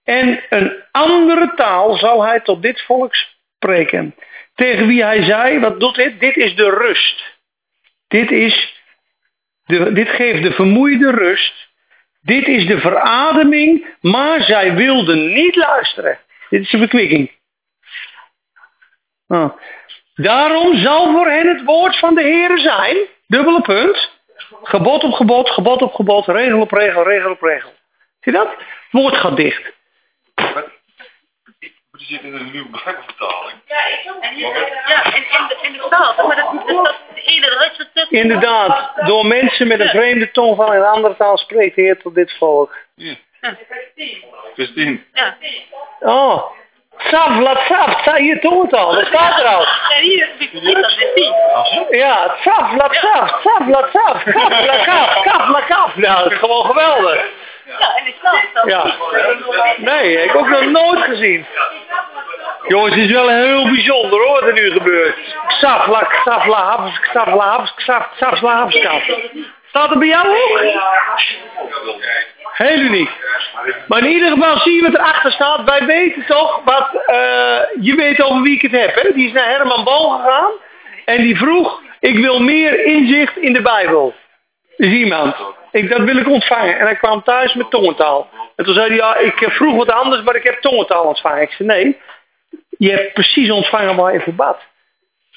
en 0.04 0.44
een 0.48 0.84
andere 0.90 1.52
taal 1.54 1.96
zal 1.96 2.24
hij 2.24 2.40
tot 2.40 2.62
dit 2.62 2.82
volk 2.82 3.14
spreken. 3.14 4.14
Tegen 4.54 4.86
wie 4.86 5.04
hij 5.04 5.22
zei, 5.22 5.58
wat 5.58 5.80
doet 5.80 5.94
dit? 5.94 6.20
Dit 6.20 6.36
is 6.36 6.54
de 6.54 6.70
rust. 6.70 7.38
Dit, 8.08 8.30
is 8.30 8.82
de, 9.66 9.92
dit 9.92 10.08
geeft 10.08 10.42
de 10.42 10.52
vermoeide 10.52 11.10
rust. 11.10 11.68
Dit 12.20 12.46
is 12.46 12.66
de 12.66 12.78
verademing, 12.78 13.86
maar 14.00 14.42
zij 14.42 14.74
wilden 14.74 15.32
niet 15.32 15.56
luisteren. 15.56 16.18
Dit 16.48 16.60
is 16.60 16.70
de 16.70 16.78
verkwikking. 16.78 17.30
Ah. 19.26 19.52
Daarom 20.14 20.76
zal 20.76 21.12
voor 21.12 21.30
hen 21.30 21.48
het 21.48 21.64
woord 21.64 21.98
van 21.98 22.14
de 22.14 22.22
Heer 22.22 22.58
zijn, 22.58 22.96
dubbele 23.26 23.60
punt, 23.60 24.15
gebod 24.62 25.04
op 25.04 25.12
gebod, 25.12 25.50
gebod 25.50 25.82
op 25.82 25.94
gebod, 25.94 26.26
regel 26.26 26.60
op 26.60 26.70
regel, 26.70 27.02
regel 27.02 27.30
op 27.30 27.42
regel. 27.42 27.70
Zie 28.20 28.32
je 28.32 28.38
dat? 28.38 28.48
Het 28.50 29.02
woord 29.02 29.16
gaat 29.16 29.36
dicht. 29.36 29.74
Die 31.96 32.06
zit 32.06 32.22
in 32.22 32.34
een 32.34 32.50
nieuwe 32.50 32.68
Bijbelvertaling. 32.68 33.58
Ja, 33.66 33.86
ik 33.86 34.12
ook. 34.16 34.22
En 34.22 34.34
hier, 34.34 34.82
ja, 34.86 35.04
en, 35.04 35.12
en, 35.12 35.48
de, 35.48 35.58
en 35.62 35.72
de 35.72 35.86
taal, 35.88 36.26
maar 36.26 36.36
dat, 36.36 36.52
dat, 36.52 36.84
dat 36.84 36.94
de 37.14 37.20
ene 37.20 37.46
de 37.46 37.56
rest 37.58 37.90
het 37.92 38.10
Inderdaad, 38.10 39.06
door 39.06 39.26
mensen 39.26 39.68
met 39.68 39.80
een 39.80 39.88
vreemde 39.88 40.30
tongval 40.30 40.72
in 40.72 40.80
een 40.80 40.86
andere 40.86 41.16
taal 41.16 41.38
spreekt 41.38 41.76
de 41.76 41.82
Heer 41.82 41.98
tot 41.98 42.14
dit 42.14 42.36
volk. 42.38 42.76
Vers 44.54 44.72
10. 44.74 45.06
Ja. 45.12 45.36
Oh, 46.00 46.50
saf, 46.98 47.38
laat 47.40 47.60
saf, 47.68 48.00
sta 48.00 48.14
hier 48.16 48.40
tongentaal, 48.40 48.94
dat 48.94 49.06
staat 49.06 49.40
er 49.40 49.46
al. 49.46 49.66
Ja, 51.90 52.34
saf, 52.40 52.76
laat 52.76 52.94
saf, 52.94 53.40
saf, 53.42 53.68
laat 53.68 53.88
saf, 53.92 54.22
kaf, 54.22 54.64
la 54.66 54.84
kaf, 54.84 55.22
kaf, 55.22 55.48
la 55.48 55.60
kaf. 55.60 55.96
Nou, 55.96 56.22
dat 56.22 56.32
is 56.32 56.38
gewoon 56.38 56.64
geweldig. 56.64 57.24
Ja, 57.78 57.96
en 57.96 58.14
taal 58.22 58.36
staat 58.50 58.68
Ja. 58.68 58.94
Nee, 59.76 60.22
ik 60.22 60.32
heb 60.32 60.36
ook 60.36 60.48
nog 60.48 60.64
nooit 60.64 61.04
gezien. 61.04 61.46
Jongens, 62.68 62.94
het 62.94 63.04
is 63.04 63.10
wel 63.10 63.28
heel 63.28 63.64
bijzonder 63.68 64.26
hoor, 64.26 64.40
wat 64.40 64.48
er 64.48 64.52
nu 64.52 64.70
gebeurt. 64.70 65.16
Saf, 65.48 65.86
la, 65.86 66.08
saf, 66.24 66.46
la, 66.46 66.62
haps, 66.62 67.00
saf, 67.12 67.26
la, 67.26 67.48
haps, 67.48 67.72
saf, 67.76 68.08
saf, 68.16 68.40
la, 68.40 68.56
haps, 68.56 68.82
saf. 68.82 69.02
Staat 69.68 69.90
er 69.90 69.98
bij 69.98 70.08
jou 70.08 70.28
ook? 70.28 70.60
Heel 72.56 72.78
uniek. 72.78 73.10
Maar 73.88 73.98
in 73.98 74.10
ieder 74.10 74.30
geval 74.30 74.58
zie 74.58 74.74
je 74.74 74.82
wat 74.82 74.94
erachter 74.94 75.32
staat. 75.32 75.64
Wij 75.64 75.86
weten 75.86 76.26
toch 76.26 76.60
wat, 76.64 76.88
eh, 77.06 77.60
je 77.80 77.94
weet 77.96 78.22
over 78.22 78.42
wie 78.42 78.54
ik 78.54 78.62
het 78.62 78.70
heb. 78.70 78.94
Hè? 78.94 79.12
Die 79.12 79.26
is 79.26 79.32
naar 79.32 79.48
Herman 79.48 79.84
Bal 79.84 80.08
gegaan. 80.08 80.50
En 81.04 81.22
die 81.22 81.36
vroeg, 81.36 81.82
ik 82.00 82.18
wil 82.18 82.40
meer 82.40 82.84
inzicht 82.84 83.36
in 83.36 83.52
de 83.52 83.62
Bijbel. 83.62 84.14
is 84.76 84.92
iemand. 84.92 85.36
Ik, 85.70 85.90
dat 85.90 86.00
wil 86.00 86.16
ik 86.16 86.28
ontvangen. 86.28 86.78
En 86.78 86.84
hij 86.84 86.96
kwam 86.96 87.22
thuis 87.22 87.54
met 87.54 87.70
tongentaal. 87.70 88.28
En 88.56 88.64
toen 88.64 88.74
zei 88.74 88.86
hij, 88.86 88.96
ja, 88.96 89.16
ik 89.16 89.40
eh, 89.40 89.50
vroeg 89.50 89.76
wat 89.76 89.90
anders, 89.90 90.22
maar 90.22 90.36
ik 90.36 90.42
heb 90.42 90.60
tongentaal 90.60 91.04
ontvangen. 91.04 91.42
Ik 91.42 91.50
zei, 91.50 91.68
nee, 91.68 92.00
je 92.68 92.90
hebt 92.90 93.12
precies 93.12 93.50
ontvangen 93.50 93.96
waar 93.96 94.12
je 94.12 94.20
voor 94.20 94.34
bad. 94.34 94.58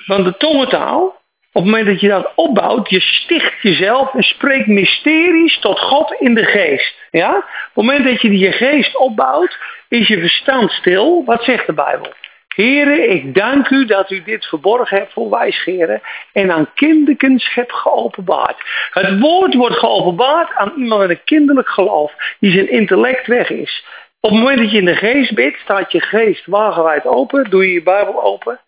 Want 0.05 0.25
de 0.25 0.38
tongentaal, 0.38 1.18
op 1.51 1.63
het 1.63 1.72
moment 1.72 1.86
dat 1.86 2.01
je 2.01 2.08
dat 2.08 2.32
opbouwt, 2.36 2.89
je 2.89 3.00
sticht 3.00 3.62
jezelf 3.62 4.13
en 4.13 4.24
spreekt 4.24 4.68
mysteries 4.68 5.60
tot 5.60 5.79
God 5.79 6.15
in 6.20 6.34
de 6.34 6.46
geest. 6.46 6.96
Ja? 7.12 7.36
Op 7.38 7.44
het 7.74 7.86
moment 7.86 8.03
dat 8.03 8.22
je 8.22 8.38
je 8.38 8.51
geest 8.51 8.98
opbouwt, 8.98 9.58
is 9.88 10.08
je 10.08 10.20
verstand 10.20 10.72
stil. 10.72 11.24
Wat 11.25 11.44
zegt 11.44 11.65
de 11.65 11.74
Bijbel? 11.74 12.13
Heren, 12.56 13.10
ik 13.10 13.36
dank 13.36 13.70
u 13.70 13.86
dat 13.86 14.12
u 14.12 14.24
dit 14.24 14.46
verborgen 14.46 14.98
hebt 14.98 15.13
voor 15.13 15.29
wijsgeren 15.29 16.01
en 16.34 16.51
aan 16.51 16.74
kinderkens 16.74 17.53
hebt 17.53 17.74
geopenbaard. 17.74 18.58
Het 18.91 19.20
woord 19.20 19.53
wordt 19.53 19.77
geopenbaard 19.77 20.53
aan 20.56 20.74
iemand 20.77 21.01
met 21.01 21.10
een 21.10 21.24
kinderlijk 21.24 21.70
geloof 21.70 22.13
die 22.39 22.51
zijn 22.51 22.70
intellect 22.70 23.27
weg 23.27 23.50
is. 23.50 23.86
Op 24.20 24.29
het 24.29 24.39
moment 24.39 24.58
dat 24.58 24.72
je 24.72 24.77
in 24.77 24.86
de 24.86 24.96
geest 24.96 25.34
bidt, 25.34 25.60
staat 25.60 25.91
je 25.91 26.01
geest 26.01 26.46
wagenwijd 26.46 27.06
open, 27.06 27.50
doe 27.50 27.68
je 27.68 27.74
je 27.74 27.84
Bijbel 27.84 28.24
open. 28.24 28.60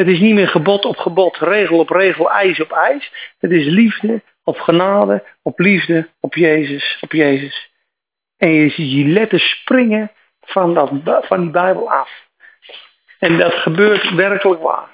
Het 0.00 0.08
is 0.08 0.18
niet 0.18 0.34
meer 0.34 0.48
gebod 0.48 0.84
op 0.84 0.96
gebod, 0.96 1.36
regel 1.36 1.78
op 1.78 1.90
regel, 1.90 2.30
ijs 2.30 2.60
op 2.60 2.72
ijs. 2.72 3.12
Het 3.38 3.50
is 3.50 3.66
liefde 3.66 4.22
op 4.44 4.60
genade, 4.60 5.24
op 5.42 5.58
liefde, 5.58 6.08
op 6.20 6.34
Jezus, 6.34 6.98
op 7.00 7.12
Jezus. 7.12 7.70
En 8.36 8.52
je 8.52 8.68
ziet 8.70 8.92
je 8.92 9.04
letters 9.04 9.50
springen 9.50 10.12
van, 10.40 10.74
dat, 10.74 11.26
van 11.26 11.40
die 11.40 11.50
Bijbel 11.50 11.90
af. 11.90 12.10
En 13.18 13.38
dat 13.38 13.54
gebeurt 13.54 14.14
werkelijk 14.14 14.62
waar. 14.62 14.88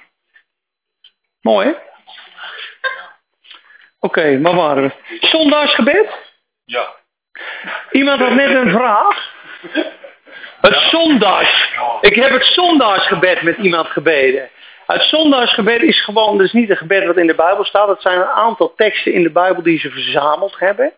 Mooi 1.41 1.67
hè? 1.67 1.75
Oké, 4.01 4.41
waar 4.41 4.55
waren 4.55 4.83
we? 4.83 5.19
Zondagsgebed? 5.27 6.35
Ja. 6.65 6.95
Iemand 7.91 8.21
had 8.21 8.33
net 8.33 8.51
een 8.51 8.71
vraag. 8.71 9.35
Het 10.61 10.75
zondags. 10.75 11.73
Ik 12.01 12.15
heb 12.15 12.31
het 12.31 12.45
zondagsgebed 12.45 13.43
met 13.43 13.57
iemand 13.57 13.87
gebeden. 13.87 14.51
Het 14.87 15.03
zondagsgebed 15.03 15.83
is 15.83 16.05
gewoon, 16.05 16.39
dus 16.39 16.53
niet 16.53 16.71
een 16.71 16.77
gebed 16.77 17.05
wat 17.05 17.17
in 17.17 17.27
de 17.27 17.35
Bijbel 17.35 17.65
staat. 17.65 17.89
Het 17.89 18.03
zijn 18.03 18.19
een 18.19 18.27
aantal 18.27 18.75
teksten 18.75 19.13
in 19.13 19.23
de 19.23 19.31
Bijbel 19.31 19.63
die 19.63 19.79
ze 19.79 19.91
verzameld 19.91 20.59
hebben. 20.59 20.93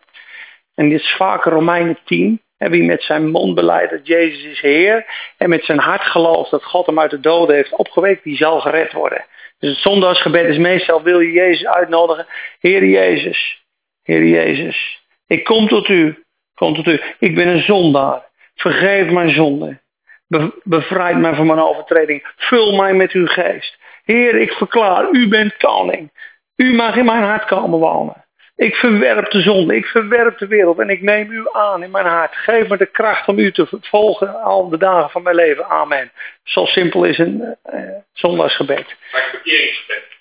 En 0.75 0.89
dit 0.89 0.99
is 0.99 1.15
vaker 1.15 1.51
Romeinen 1.51 1.97
10. 2.05 2.41
En 2.57 2.71
wie 2.71 2.83
met 2.83 3.03
zijn 3.03 3.29
mond 3.29 3.55
beleidt 3.55 3.91
dat 3.91 4.07
Jezus 4.07 4.43
is 4.43 4.61
Heer. 4.61 5.05
En 5.37 5.49
met 5.49 5.63
zijn 5.63 5.79
hart 5.79 6.01
gelooft 6.01 6.51
dat 6.51 6.63
God 6.63 6.85
hem 6.85 6.99
uit 6.99 7.11
de 7.11 7.19
doden 7.19 7.55
heeft 7.55 7.75
opgewekt. 7.75 8.23
Die 8.23 8.37
zal 8.37 8.59
gered 8.59 8.91
worden. 8.91 9.25
Dus 9.59 9.69
het 9.69 9.79
zondagsgebed 9.79 10.45
is 10.45 10.57
meestal 10.57 11.03
wil 11.03 11.19
je 11.19 11.31
Jezus 11.31 11.67
uitnodigen. 11.67 12.27
Heer 12.59 12.85
Jezus. 12.85 13.63
Heer 14.03 14.25
Jezus. 14.25 15.05
Ik 15.27 15.43
kom 15.43 15.67
tot 15.67 15.87
u. 15.87 16.23
Kom 16.55 16.75
tot 16.75 16.87
u. 16.87 17.01
Ik 17.19 17.35
ben 17.35 17.47
een 17.47 17.63
zondaar. 17.63 18.21
Vergeef 18.55 19.11
mijn 19.11 19.29
zonde. 19.29 19.79
Be 20.27 20.59
bevrijd 20.63 21.17
mij 21.17 21.35
van 21.35 21.45
mijn 21.45 21.59
overtreding. 21.59 22.31
Vul 22.35 22.75
mij 22.75 22.93
met 22.93 23.11
uw 23.11 23.27
geest. 23.27 23.78
Heer, 24.13 24.35
ik 24.35 24.51
verklaar, 24.51 25.07
u 25.11 25.27
bent 25.27 25.57
koning. 25.57 26.11
U 26.55 26.73
mag 26.73 26.95
in 26.95 27.05
mijn 27.05 27.23
hart 27.23 27.45
komen 27.45 27.79
wonen. 27.79 28.25
Ik 28.55 28.75
verwerp 28.75 29.31
de 29.31 29.41
zonde, 29.41 29.75
ik 29.75 29.85
verwerp 29.85 30.37
de 30.37 30.47
wereld 30.47 30.79
en 30.79 30.89
ik 30.89 31.01
neem 31.01 31.31
u 31.31 31.47
aan 31.51 31.83
in 31.83 31.91
mijn 31.91 32.05
hart. 32.05 32.35
Geef 32.35 32.67
me 32.67 32.77
de 32.77 32.85
kracht 32.85 33.27
om 33.27 33.39
u 33.39 33.51
te 33.51 33.67
volgen 33.81 34.41
al 34.41 34.69
de 34.69 34.77
dagen 34.77 35.09
van 35.09 35.23
mijn 35.23 35.35
leven. 35.35 35.65
Amen. 35.65 36.11
Zo 36.43 36.65
simpel 36.65 37.03
is 37.03 37.17
een 37.17 37.55
uh, 37.73 37.81
zondagsgebed. 38.13 38.95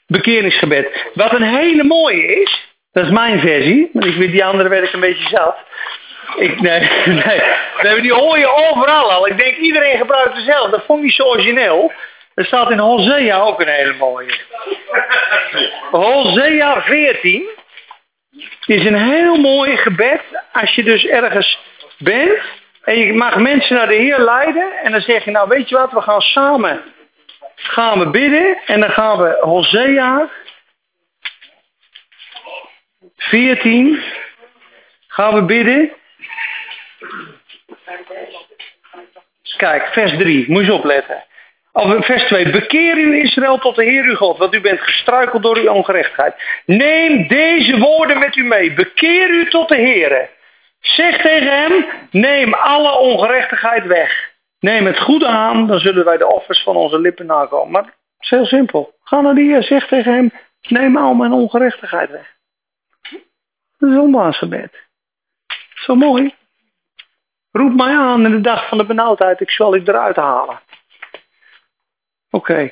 Bekeringsgebed. 0.07 1.11
Wat 1.15 1.33
een 1.33 1.57
hele 1.57 1.85
mooie 1.85 2.41
is, 2.41 2.77
dat 2.93 3.05
is 3.05 3.11
mijn 3.11 3.41
versie, 3.41 3.91
want 3.93 4.07
ik 4.07 4.15
weet 4.15 4.31
die 4.31 4.45
andere 4.45 4.69
werd 4.69 4.87
ik 4.87 4.93
een 4.93 5.01
beetje 5.01 5.29
zat. 5.29 5.57
Ik, 6.37 6.61
nee, 6.61 6.81
nee, 7.25 7.43
nee, 7.83 8.01
die 8.01 8.13
hoor 8.13 8.39
je 8.39 8.71
overal 8.71 9.13
al. 9.13 9.29
Ik 9.29 9.39
denk 9.39 9.57
iedereen 9.57 9.99
gebruikt 9.99 10.35
dezelfde. 10.35 10.71
Dat 10.71 10.85
vond 10.85 10.99
ik 10.99 11.05
niet 11.05 11.15
zo 11.15 11.23
origineel. 11.23 11.93
Er 12.39 12.45
staat 12.45 12.71
in 12.71 12.79
Hosea 12.79 13.41
ook 13.41 13.61
een 13.61 13.69
hele 13.69 13.93
mooie. 13.93 14.35
Hosea 15.91 16.83
14 16.83 17.49
is 18.67 18.85
een 18.85 18.97
heel 18.97 19.37
mooi 19.37 19.77
gebed 19.77 20.21
als 20.53 20.75
je 20.75 20.83
dus 20.83 21.07
ergens 21.07 21.59
bent 21.99 22.39
en 22.85 22.99
je 22.99 23.13
mag 23.13 23.37
mensen 23.37 23.77
naar 23.77 23.87
de 23.89 23.95
Heer 23.95 24.19
leiden 24.19 24.73
en 24.83 24.93
dan 24.93 25.01
zeg 25.01 25.25
je 25.25 25.31
nou 25.31 25.49
weet 25.49 25.69
je 25.69 25.77
wat, 25.77 25.93
we 25.93 26.01
gaan 26.01 26.21
samen 26.21 26.83
gaan 27.55 27.99
we 27.99 28.11
bidden 28.11 28.59
en 28.67 28.81
dan 28.81 28.91
gaan 28.91 29.19
we 29.19 29.39
Hosea 29.41 30.31
14 33.17 34.03
gaan 35.09 35.35
we 35.35 35.43
bidden. 35.43 35.93
Kijk, 39.57 39.87
vers 39.93 40.11
3, 40.11 40.51
moet 40.51 40.65
je 40.65 40.73
opletten. 40.73 41.27
Of 41.73 42.07
vers 42.07 42.23
2. 42.23 42.51
Bekeer 42.51 42.99
u 42.99 43.21
Israël 43.21 43.59
tot 43.59 43.77
de 43.77 43.85
Heer 43.85 44.05
uw 44.05 44.15
God, 44.15 44.39
want 44.39 44.55
u 44.55 44.61
bent 44.61 44.81
gestruikeld 44.81 45.43
door 45.43 45.57
uw 45.57 45.71
ongerechtigheid. 45.71 46.35
Neem 46.65 47.29
deze 47.29 47.79
woorden 47.79 48.19
met 48.19 48.37
u 48.37 48.45
mee. 48.45 48.75
Bekeer 48.75 49.29
u 49.29 49.49
tot 49.49 49.69
de 49.69 49.77
Heer. 49.77 50.31
Zeg 50.81 51.21
tegen 51.21 51.53
hem, 51.53 51.87
neem 52.11 52.55
alle 52.55 52.99
ongerechtigheid 52.99 53.87
weg. 53.87 54.37
Neem 54.61 54.87
het 54.87 54.99
goede 54.99 55.27
aan, 55.27 55.67
dan 55.67 55.79
zullen 55.79 56.05
wij 56.05 56.17
de 56.17 56.27
offers 56.27 56.63
van 56.63 56.77
onze 56.77 57.01
lippen 57.01 57.27
nakomen. 57.27 57.71
Maar 57.71 57.85
het 57.85 57.93
is 58.19 58.31
heel 58.31 58.47
simpel. 58.47 58.95
Ga 59.03 59.21
naar 59.21 59.35
de 59.35 59.41
Heer, 59.41 59.63
zeg 59.63 59.87
tegen 59.87 60.13
hem, 60.13 60.31
neem 60.69 60.97
al 60.97 61.15
mijn 61.15 61.33
ongerechtigheid 61.33 62.11
weg. 62.11 62.37
Dat 63.79 63.91
is 63.91 63.97
onbaansgebed. 63.97 64.87
Zo 65.75 65.95
mooi. 65.95 66.35
Roep 67.53 67.75
mij 67.75 67.97
aan 67.97 68.25
in 68.25 68.31
de 68.31 68.41
dag 68.41 68.69
van 68.69 68.79
de 68.79 68.85
benauwdheid, 68.85 69.41
ik 69.41 69.51
zal 69.51 69.77
u 69.77 69.83
eruit 69.85 70.17
halen. 70.17 70.61
Oké. 72.31 72.69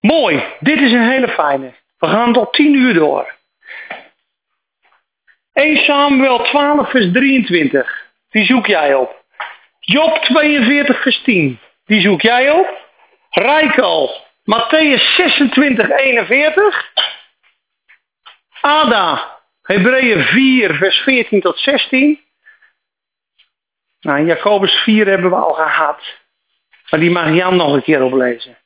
Mooi. 0.00 0.44
Dit 0.60 0.80
is 0.80 0.92
een 0.92 1.08
hele 1.08 1.28
fijne. 1.28 1.74
We 1.98 2.06
gaan 2.06 2.32
tot 2.32 2.52
10 2.52 2.74
uur 2.74 2.94
door. 2.94 3.34
1 5.52 5.76
Samuel 5.76 6.42
12 6.42 6.90
vers 6.90 7.12
23. 7.12 8.12
Die 8.30 8.44
zoek 8.44 8.66
jij 8.66 8.94
op. 8.94 9.24
Job 9.80 10.16
42 10.16 11.02
vers 11.02 11.22
10. 11.22 11.60
Die 11.84 12.00
zoek 12.00 12.20
jij 12.20 12.50
op. 12.50 12.88
Rijkel. 13.30 14.22
Matthäus 14.44 15.14
26 15.16 15.90
41. 15.90 16.92
Ada. 18.60 19.38
Hebreeën 19.62 20.22
4 20.22 20.74
vers 20.74 20.96
14 20.96 21.40
tot 21.40 21.58
16. 21.58 22.20
Nou, 24.00 24.26
Jacobus 24.26 24.72
4 24.72 25.06
hebben 25.06 25.30
we 25.30 25.36
al 25.36 25.52
gehad. 25.52 26.00
Maar 26.90 27.00
die 27.00 27.10
mag 27.10 27.34
Jan 27.34 27.56
nog 27.56 27.72
een 27.72 27.82
keer 27.82 28.02
oplezen. 28.02 28.58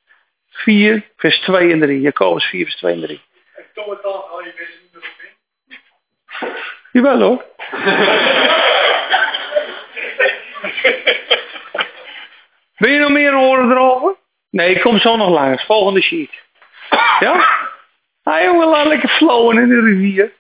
4, 0.58 1.02
vers 1.16 1.38
2 1.38 1.72
en 1.72 1.80
3. 1.80 2.00
Jacobus 2.00 2.44
4, 2.44 2.64
vers 2.64 2.76
2 2.76 2.92
en 2.92 3.00
3. 3.00 3.20
En 3.56 3.64
kom 3.74 3.90
het 3.90 4.02
dan 4.02 4.30
al 4.30 4.44
je 4.44 4.52
mensen 4.56 4.80
niet 4.82 4.92
meer? 4.92 6.56
Jawel 6.92 7.20
hoor. 7.20 7.44
Wil 12.76 12.90
je 12.90 12.98
nog 12.98 13.10
meer 13.10 13.32
horen 13.32 13.70
erover? 13.70 14.16
Nee, 14.50 14.74
ik 14.74 14.80
kom 14.80 14.98
zo 14.98 15.16
nog 15.16 15.28
langs. 15.28 15.64
Volgende 15.64 16.02
sheet. 16.02 16.30
Ja? 17.20 17.66
Ah 18.22 18.42
jongen, 18.42 18.68
laat 18.68 18.86
lekker 18.86 19.08
flowen 19.08 19.58
in 19.58 19.68
de 19.68 19.80
rivier. 19.80 20.32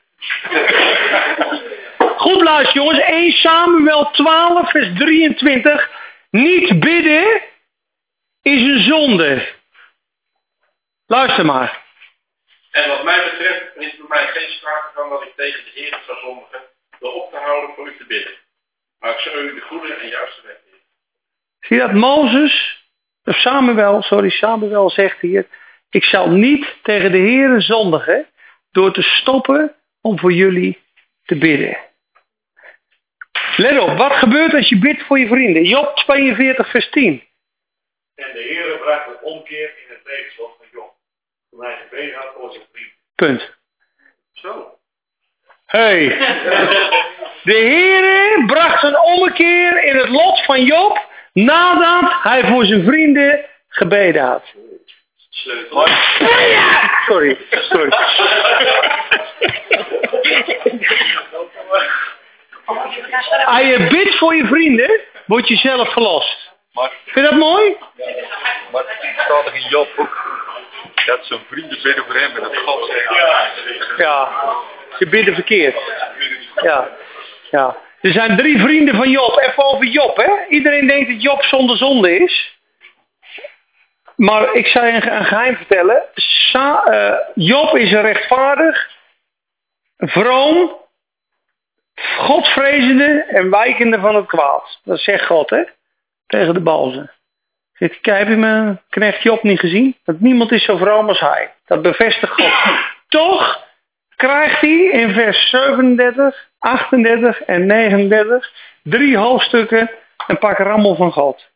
Goed 2.16 2.42
luister 2.42 2.74
jongens. 2.74 2.98
1 2.98 3.32
Samuel 3.32 4.10
12 4.10 4.70
vers 4.70 4.88
23. 4.94 5.90
Niet 6.30 6.80
bidden 6.80 7.42
is 8.42 8.62
een 8.62 8.82
zonde. 8.82 9.56
Luister 11.08 11.44
maar. 11.44 11.84
En 12.70 12.88
wat 12.88 13.04
mij 13.04 13.24
betreft 13.30 13.76
is 13.76 13.96
bij 13.96 14.06
mij 14.08 14.26
geen 14.26 14.48
sprake 14.48 14.90
van 14.94 15.08
dat 15.08 15.22
ik 15.22 15.32
tegen 15.36 15.64
de 15.64 15.70
Heer 15.74 16.00
zou 16.06 16.18
zondigen 16.18 16.60
door 16.98 17.12
op 17.12 17.30
te 17.30 17.36
houden 17.36 17.74
voor 17.74 17.88
u 17.88 17.96
te 17.96 18.06
bidden. 18.06 18.32
Maar 18.98 19.10
ik 19.10 19.18
zou 19.18 19.36
u 19.36 19.54
de 19.54 19.60
goede 19.60 19.94
en 19.94 20.08
juiste 20.08 20.42
weg 20.46 20.56
leren. 20.64 20.80
Zie 21.60 21.76
je 21.76 21.82
dat 21.82 21.92
Mozes, 21.92 22.84
of 23.24 23.36
Samuel, 23.36 24.02
sorry, 24.02 24.30
Samuel 24.30 24.90
zegt 24.90 25.20
hier, 25.20 25.46
ik 25.90 26.04
zal 26.04 26.30
niet 26.30 26.76
tegen 26.82 27.12
de 27.12 27.18
Heer 27.18 27.62
zondigen 27.62 28.26
door 28.70 28.92
te 28.92 29.02
stoppen 29.02 29.76
om 30.00 30.18
voor 30.18 30.32
jullie 30.32 30.78
te 31.24 31.38
bidden. 31.38 31.78
Let 33.56 33.78
op, 33.78 33.96
wat 33.96 34.12
gebeurt 34.12 34.54
als 34.54 34.68
je 34.68 34.78
bidt 34.78 35.02
voor 35.02 35.18
je 35.18 35.26
vrienden? 35.26 35.64
Job 35.64 35.96
42 35.96 36.70
vers 36.70 36.90
10. 36.90 37.22
En 38.14 38.32
de 38.32 38.40
Heer 38.40 38.78
bracht 38.78 39.08
een 39.08 39.22
omkeer 39.22 39.68
in 39.78 39.88
het 39.88 40.00
levenslot 40.04 40.57
gebeden 41.66 42.14
had 42.14 42.28
voor 42.36 42.52
zijn 42.52 42.64
vriend. 42.72 42.92
Punt. 43.14 43.56
Zo. 44.32 44.78
Hey. 45.66 46.08
De 47.42 47.52
Heere 47.52 48.44
bracht 48.46 48.82
een 48.82 49.00
ommekeer 49.00 49.84
in 49.84 49.96
het 49.96 50.08
lot 50.08 50.44
van 50.44 50.64
Job 50.64 51.06
nadat 51.32 52.12
hij 52.22 52.44
voor 52.46 52.64
zijn 52.64 52.84
vrienden 52.84 53.44
gebeden 53.68 54.22
had. 54.22 54.42
Sleutel. 55.28 55.86
Sorry, 57.06 57.38
sorry. 57.50 57.90
Als 63.44 63.66
je 63.66 63.86
bidt 63.90 64.18
voor 64.18 64.34
je 64.34 64.46
vrienden, 64.46 65.00
word 65.26 65.48
je 65.48 65.56
zelf 65.56 65.92
verlost. 65.92 66.50
Maar, 66.72 66.90
Vind 67.04 67.14
je 67.14 67.22
dat 67.22 67.40
mooi? 67.40 67.76
maar 68.72 68.82
het 68.86 69.10
staat 69.24 69.46
er 69.46 69.54
in 69.54 69.68
Job 69.68 69.88
ook 69.96 70.46
dat 71.06 71.26
zijn 71.26 71.40
vrienden 71.48 71.82
bidden 71.82 72.04
voor 72.04 72.14
hem 72.14 72.36
en 72.36 72.42
dat 72.42 72.56
God 72.56 72.90
zegt. 72.90 73.96
Ja, 73.96 74.30
ze 74.98 75.06
bidden 75.08 75.34
verkeerd. 75.34 75.76
Ja, 76.54 76.88
ja. 77.50 77.76
Er 78.00 78.12
zijn 78.12 78.36
drie 78.36 78.60
vrienden 78.60 78.94
van 78.94 79.10
Job. 79.10 79.38
Even 79.38 79.64
over 79.64 79.86
Job, 79.86 80.16
hè. 80.16 80.46
Iedereen 80.48 80.86
denkt 80.86 81.10
dat 81.10 81.22
Job 81.22 81.42
zonder 81.42 81.76
zonde 81.76 82.18
is. 82.18 82.56
maar 84.16 84.54
ik 84.54 84.66
zou 84.66 84.86
je 84.86 84.92
een, 84.92 85.12
een 85.12 85.24
geheim 85.24 85.56
vertellen. 85.56 86.02
Sa, 86.14 86.84
eh, 86.84 87.18
Job 87.34 87.76
is 87.76 87.90
rechtvaardig, 87.90 88.90
vroom, 89.96 90.76
godvrezende 92.18 93.24
en 93.28 93.50
wijkende 93.50 94.00
van 94.00 94.14
het 94.14 94.26
kwaad. 94.26 94.80
Dat 94.84 95.00
zegt 95.00 95.26
God, 95.26 95.50
hè? 95.50 95.64
Tegen 96.26 96.54
de 96.54 96.60
balzen. 96.60 97.10
Zegt, 97.78 97.98
hij, 98.02 98.18
heb 98.18 98.28
je 98.28 98.36
mijn 98.36 98.80
knecht 98.90 99.22
Job 99.22 99.42
niet 99.42 99.60
gezien? 99.60 99.96
Dat 100.04 100.20
niemand 100.20 100.52
is 100.52 100.64
zo 100.64 100.76
vroom 100.76 101.08
als 101.08 101.20
hij. 101.20 101.52
Dat 101.66 101.82
bevestigt 101.82 102.32
God. 102.32 102.52
Toch 103.08 103.66
krijgt 104.16 104.60
hij 104.60 104.84
in 104.92 105.12
vers 105.12 105.50
37, 105.50 106.48
38 106.58 107.42
en 107.42 107.66
39 107.66 108.50
drie 108.82 109.16
hoofdstukken 109.16 109.90
een 110.26 110.38
pak 110.38 110.58
rammel 110.58 110.94
van 110.94 111.12
God. 111.12 111.48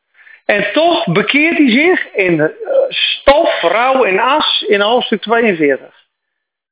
En 0.45 0.73
toch 0.73 1.07
bekeert 1.07 1.57
hij 1.57 1.71
zich 1.71 2.13
in 2.13 2.41
eh, 2.41 2.49
stof, 2.89 3.61
rouw 3.61 4.05
en 4.05 4.19
as 4.19 4.65
in 4.69 4.81
hoofdstuk 4.81 5.21
42. 5.21 5.95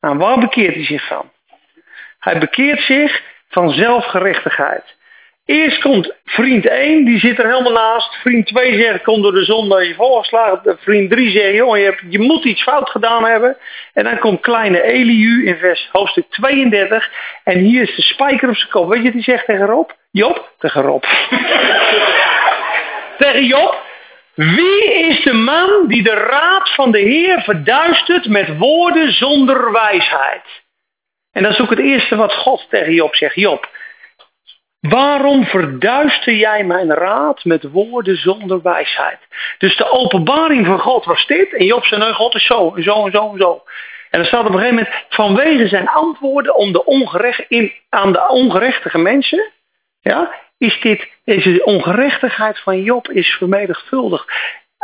Nou, 0.01 0.19
waar 0.19 0.39
bekeert 0.39 0.75
hij 0.75 0.85
zich 0.85 1.07
van? 1.07 1.31
Hij 2.19 2.39
bekeert 2.39 2.81
zich 2.81 3.23
van 3.49 3.71
zelfgerechtigheid. 3.71 4.97
Eerst 5.51 5.81
komt 5.81 6.15
vriend 6.25 6.67
1, 6.67 7.05
die 7.05 7.19
zit 7.19 7.39
er 7.39 7.47
helemaal 7.47 7.73
naast. 7.73 8.15
Vriend 8.15 8.47
2 8.47 8.81
zegt, 8.81 9.03
kom 9.03 9.23
door 9.23 9.33
de 9.33 9.45
zon 9.45 9.69
dat 9.69 9.87
je 9.87 9.95
volgeslagen. 9.95 10.79
Vriend 10.81 11.11
3 11.11 11.31
zegt, 11.31 11.55
joh, 11.55 11.77
je, 11.77 11.85
hebt, 11.85 12.03
je 12.09 12.19
moet 12.19 12.45
iets 12.45 12.63
fout 12.63 12.91
gedaan 12.91 13.25
hebben. 13.25 13.57
En 13.95 14.05
dan 14.05 14.19
komt 14.19 14.41
kleine 14.41 14.83
Eliu 14.83 15.47
in 15.47 15.57
vers 15.57 15.89
hoofdstuk 15.93 16.25
32. 16.31 17.11
En 17.45 17.59
hier 17.59 17.83
is 17.83 17.97
de 17.97 18.03
spijker 18.03 18.49
op 18.49 18.57
zijn 18.57 18.71
kop. 18.71 18.89
Weet 18.89 19.03
je 19.03 19.11
hij 19.11 19.23
zegt 19.23 19.45
tegen 19.45 19.67
Rob? 19.67 19.91
Job? 20.11 20.53
Tegen 20.59 20.83
Rob. 20.83 21.05
tegen 23.19 23.45
Job. 23.45 23.83
Wie 24.35 24.95
is 24.95 25.23
de 25.23 25.33
man 25.33 25.85
die 25.87 26.03
de 26.03 26.15
raad 26.15 26.75
van 26.75 26.91
de 26.91 27.01
Heer 27.01 27.41
verduistert 27.41 28.29
met 28.29 28.57
woorden 28.59 29.13
zonder 29.13 29.73
wijsheid? 29.73 30.45
En 31.33 31.43
dat 31.43 31.53
is 31.53 31.61
ook 31.61 31.71
het 31.71 31.79
eerste 31.79 32.17
wat 32.17 32.35
God 32.35 32.67
tegen 32.69 32.93
Job 32.93 33.15
zegt. 33.15 33.35
Job, 33.35 33.69
waarom 34.81 35.45
verduister 35.45 36.35
jij 36.35 36.65
mijn 36.65 36.95
raad 36.95 37.45
met 37.45 37.71
woorden 37.71 38.17
zonder 38.17 38.63
wijsheid? 38.63 39.19
Dus 39.59 39.77
de 39.77 39.91
openbaring 39.91 40.67
van 40.67 40.79
God 40.79 41.05
was 41.05 41.27
dit. 41.27 41.55
En 41.55 41.65
Job 41.65 41.85
zei, 41.85 42.01
nee, 42.01 42.13
God 42.13 42.35
is 42.35 42.47
zo 42.47 42.75
en 42.75 42.83
zo 42.83 43.05
en 43.05 43.13
zo 43.13 43.33
en 43.33 43.39
zo. 43.39 43.63
En 44.11 44.19
dan 44.19 44.25
staat 44.25 44.41
op 44.41 44.47
een 44.47 44.59
gegeven 44.59 44.75
moment, 44.75 44.95
vanwege 45.09 45.69
zijn 45.69 45.89
antwoorden 45.89 46.57
om 46.57 46.73
de 46.73 46.85
ongerecht, 46.85 47.45
in, 47.49 47.73
aan 47.89 48.13
de 48.13 48.29
ongerechtige 48.29 48.99
mensen, 48.99 49.51
ja, 50.01 50.35
is 50.59 50.81
dit, 50.81 51.09
deze 51.25 51.65
ongerechtigheid 51.65 52.59
van 52.59 52.83
Job 52.83 53.11
is 53.11 53.29
vermenigvuldigd. 53.29 54.33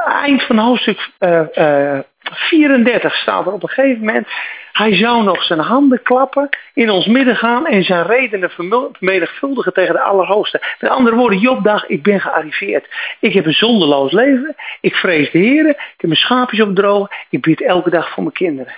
Eind 0.05 0.43
van 0.43 0.59
hoofdstuk 0.59 1.11
uh, 1.21 1.43
uh, 1.55 1.99
34 2.21 3.15
staat 3.15 3.47
er 3.47 3.53
op 3.53 3.63
een 3.63 3.69
gegeven 3.69 4.05
moment. 4.05 4.29
Hij 4.73 4.95
zou 4.95 5.23
nog 5.23 5.43
zijn 5.43 5.59
handen 5.59 6.03
klappen, 6.03 6.49
in 6.75 6.91
ons 6.91 7.07
midden 7.07 7.37
gaan 7.37 7.67
en 7.67 7.83
zijn 7.83 8.07
redenen 8.07 8.51
vermenigvuldigen 8.51 9.73
tegen 9.73 9.95
de 9.95 10.01
Allerhoogste. 10.01 10.63
Met 10.81 10.91
andere 10.91 11.17
woorden, 11.17 11.39
Job 11.39 11.65
dacht, 11.65 11.91
ik 11.91 12.03
ben 12.03 12.21
gearriveerd. 12.21 12.89
Ik 13.21 13.33
heb 13.33 13.47
een 13.47 13.53
zonderloos 13.53 14.13
leven, 14.13 14.55
ik 14.81 14.95
vrees 14.95 15.31
de 15.31 15.39
Heer, 15.39 15.69
ik 15.69 15.77
heb 15.77 16.11
mijn 16.11 16.17
schaapjes 16.17 16.61
op 16.61 16.75
droog, 16.75 17.09
ik 17.31 17.41
bid 17.41 17.63
elke 17.63 17.91
dag 17.91 18.11
voor 18.11 18.23
mijn 18.23 18.35
kinderen. 18.35 18.75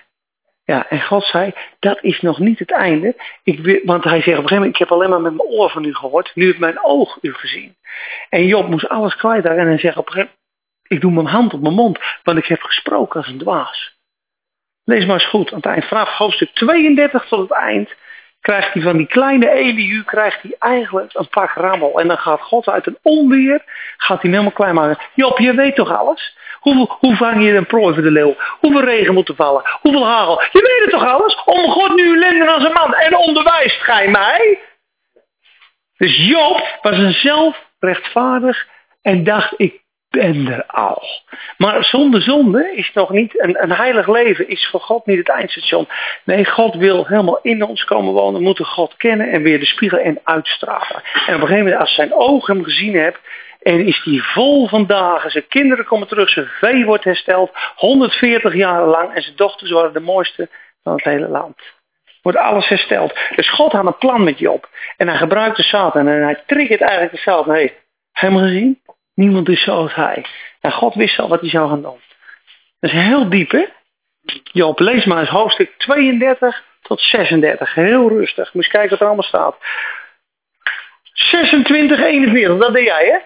Ja, 0.65 0.89
en 0.89 1.03
God 1.03 1.25
zei, 1.25 1.53
dat 1.79 1.99
is 2.03 2.21
nog 2.21 2.39
niet 2.39 2.59
het 2.59 2.73
einde. 2.73 3.15
Ik, 3.43 3.81
want 3.85 4.05
hij 4.05 4.23
zegt 4.23 4.39
op 4.39 4.43
een 4.43 4.49
gegeven 4.49 4.55
moment, 4.55 4.73
ik 4.73 4.79
heb 4.79 4.93
alleen 4.93 5.11
maar 5.11 5.21
met 5.21 5.35
mijn 5.35 5.49
oor 5.49 5.71
van 5.71 5.85
u 5.85 5.95
gehoord, 5.95 6.31
nu 6.35 6.45
heeft 6.45 6.59
mijn 6.59 6.85
oog 6.85 7.19
u 7.21 7.33
gezien. 7.35 7.77
En 8.29 8.47
Job 8.47 8.69
moest 8.69 8.89
alles 8.89 9.17
kwijtraken 9.17 9.61
en 9.61 9.67
hij 9.67 9.79
zegt 9.79 9.97
op 9.97 10.07
een 10.07 10.13
gegeven 10.13 10.31
moment, 10.31 10.47
ik 10.89 11.01
doe 11.01 11.13
mijn 11.13 11.27
hand 11.27 11.55
op 11.55 11.61
mijn 11.61 11.75
mond, 11.75 11.99
want 12.23 12.39
ik 12.39 12.47
heb 12.47 12.63
gesproken 12.63 13.21
als 13.21 13.29
een 13.29 13.39
dwaas. 13.39 13.97
Lees 14.85 15.07
maar 15.07 15.15
eens 15.15 15.29
goed, 15.29 15.51
aan 15.53 15.57
het 15.57 15.67
eind, 15.67 15.85
vanaf 15.85 16.09
hoofdstuk 16.09 16.51
32 16.55 17.25
tot 17.25 17.41
het 17.41 17.59
eind, 17.59 17.95
krijgt 18.41 18.73
hij 18.73 18.83
van 18.83 18.97
die 18.97 19.07
kleine 19.07 19.51
Elihu, 19.51 20.03
krijgt 20.05 20.43
hij 20.43 20.57
eigenlijk 20.59 21.15
een 21.15 21.29
pak 21.29 21.53
rammel. 21.53 22.01
En 22.01 22.09
dan 22.09 22.19
gaat 22.19 22.41
God 22.41 22.69
uit 22.69 22.87
een 22.87 22.99
onweer, 23.03 23.63
gaat 23.97 24.23
hij 24.23 24.31
hem 24.31 24.31
helemaal 24.31 24.53
klein 24.53 24.75
maken. 24.75 25.07
Job, 25.15 25.39
je 25.39 25.55
weet 25.55 25.75
toch 25.75 25.99
alles? 25.99 26.37
Hoe, 26.59 26.97
hoe 26.99 27.17
vang 27.17 27.43
je 27.43 27.55
een 27.55 27.67
prooi 27.67 27.95
voor 27.95 28.03
de 28.03 28.11
leeuw? 28.11 28.37
Hoeveel 28.61 28.85
regen 28.85 29.15
moet 29.15 29.29
er 29.29 29.35
vallen? 29.35 29.63
Hoeveel 29.81 30.07
hagel? 30.07 30.43
Je 30.53 30.61
weet 30.61 30.81
het 30.81 30.91
toch 30.91 31.13
alles? 31.13 31.43
Om 31.45 31.71
God 31.71 31.95
nu 31.95 32.19
lenden 32.19 32.49
als 32.49 32.65
een 32.65 32.73
man. 32.73 32.95
En 32.95 33.17
onderwijst 33.17 33.83
gij 33.83 34.09
mij? 34.09 34.59
Dus 35.97 36.27
Job 36.27 36.79
was 36.83 36.99
een 36.99 37.13
zelfrechtvaardig 37.13 38.67
en 39.03 39.25
dacht, 39.25 39.55
ik 39.57 39.83
ben 40.19 40.47
er 40.47 40.65
al. 40.67 41.03
Maar 41.57 41.85
zonder 41.85 42.23
zonde 42.23 42.73
is 42.75 42.91
nog 42.93 43.11
niet, 43.11 43.43
een, 43.43 43.63
een 43.63 43.73
heilig 43.73 44.09
leven 44.09 44.49
is 44.49 44.69
voor 44.71 44.81
God 44.81 45.07
niet 45.07 45.19
het 45.19 45.29
eindstation. 45.29 45.89
Nee, 46.25 46.45
God 46.45 46.75
wil 46.75 47.07
helemaal 47.07 47.39
in 47.43 47.63
ons 47.63 47.85
komen 47.85 48.13
wonen. 48.13 48.43
Moeten 48.43 48.65
God 48.65 48.97
kennen 48.97 49.31
en 49.31 49.43
weer 49.43 49.59
de 49.59 49.67
spiegel 49.67 49.99
en 49.99 50.21
uitstralen. 50.25 51.03
En 51.27 51.35
op 51.35 51.41
een 51.41 51.47
gegeven 51.47 51.57
moment, 51.57 51.81
als 51.81 51.95
zijn 51.95 52.15
ogen 52.15 52.55
hem 52.55 52.65
gezien 52.65 52.95
hebt, 52.95 53.19
en 53.63 53.87
is 53.87 54.03
die 54.05 54.23
vol 54.23 54.69
van 54.69 54.87
dagen. 54.87 55.31
Zijn 55.31 55.49
kinderen 55.49 55.85
komen 55.85 56.09
terug, 56.09 56.29
zijn 56.29 56.47
vee 56.47 56.85
wordt 56.85 57.05
hersteld. 57.05 57.51
140 57.77 58.55
jaar 58.55 58.87
lang. 58.87 59.15
En 59.15 59.23
zijn 59.23 59.37
dochters 59.37 59.71
worden 59.71 59.93
de 59.93 60.01
mooiste 60.01 60.49
van 60.83 60.93
het 60.93 61.05
hele 61.05 61.29
land. 61.29 61.57
Wordt 62.23 62.39
alles 62.39 62.69
hersteld. 62.69 63.19
Dus 63.37 63.51
God 63.51 63.73
had 63.73 63.87
een 63.87 63.99
plan 63.99 64.25
met 64.25 64.39
Job. 64.39 64.69
En 64.97 65.09
hij 65.09 65.17
gebruikt 65.17 65.57
de 65.57 65.63
Satan. 65.63 66.09
En 66.09 66.23
hij 66.23 66.43
triggert 66.47 66.81
eigenlijk 66.81 67.13
de 67.13 67.19
Satan. 67.19 67.71
Helemaal 68.13 68.43
gezien? 68.43 68.81
Niemand 69.19 69.49
is 69.49 69.63
zoals 69.63 69.95
hij. 69.95 70.25
En 70.61 70.73
God 70.73 70.95
wist 70.95 71.19
al 71.19 71.29
wat 71.29 71.41
hij 71.41 71.49
zou 71.51 71.69
gaan 71.69 71.83
doen. 71.83 72.01
Dat 72.81 72.91
is 72.91 72.93
heel 72.93 73.29
diep, 73.29 73.51
hè? 73.51 73.65
Job, 74.43 74.79
lees 74.79 75.05
maar 75.05 75.19
eens 75.19 75.29
hoofdstuk 75.29 75.75
32 75.79 76.65
tot 76.83 77.01
36. 77.01 77.75
Heel 77.75 78.09
rustig. 78.09 78.55
Moet 78.55 78.63
eens 78.63 78.73
kijken 78.73 78.91
wat 78.91 79.01
er 79.01 79.07
allemaal 79.07 79.25
staat. 79.25 79.57
26, 81.13 82.01
41, 82.01 82.59
dat 82.59 82.73
deed 82.73 82.85
jij, 82.85 83.07
hè? 83.07 83.19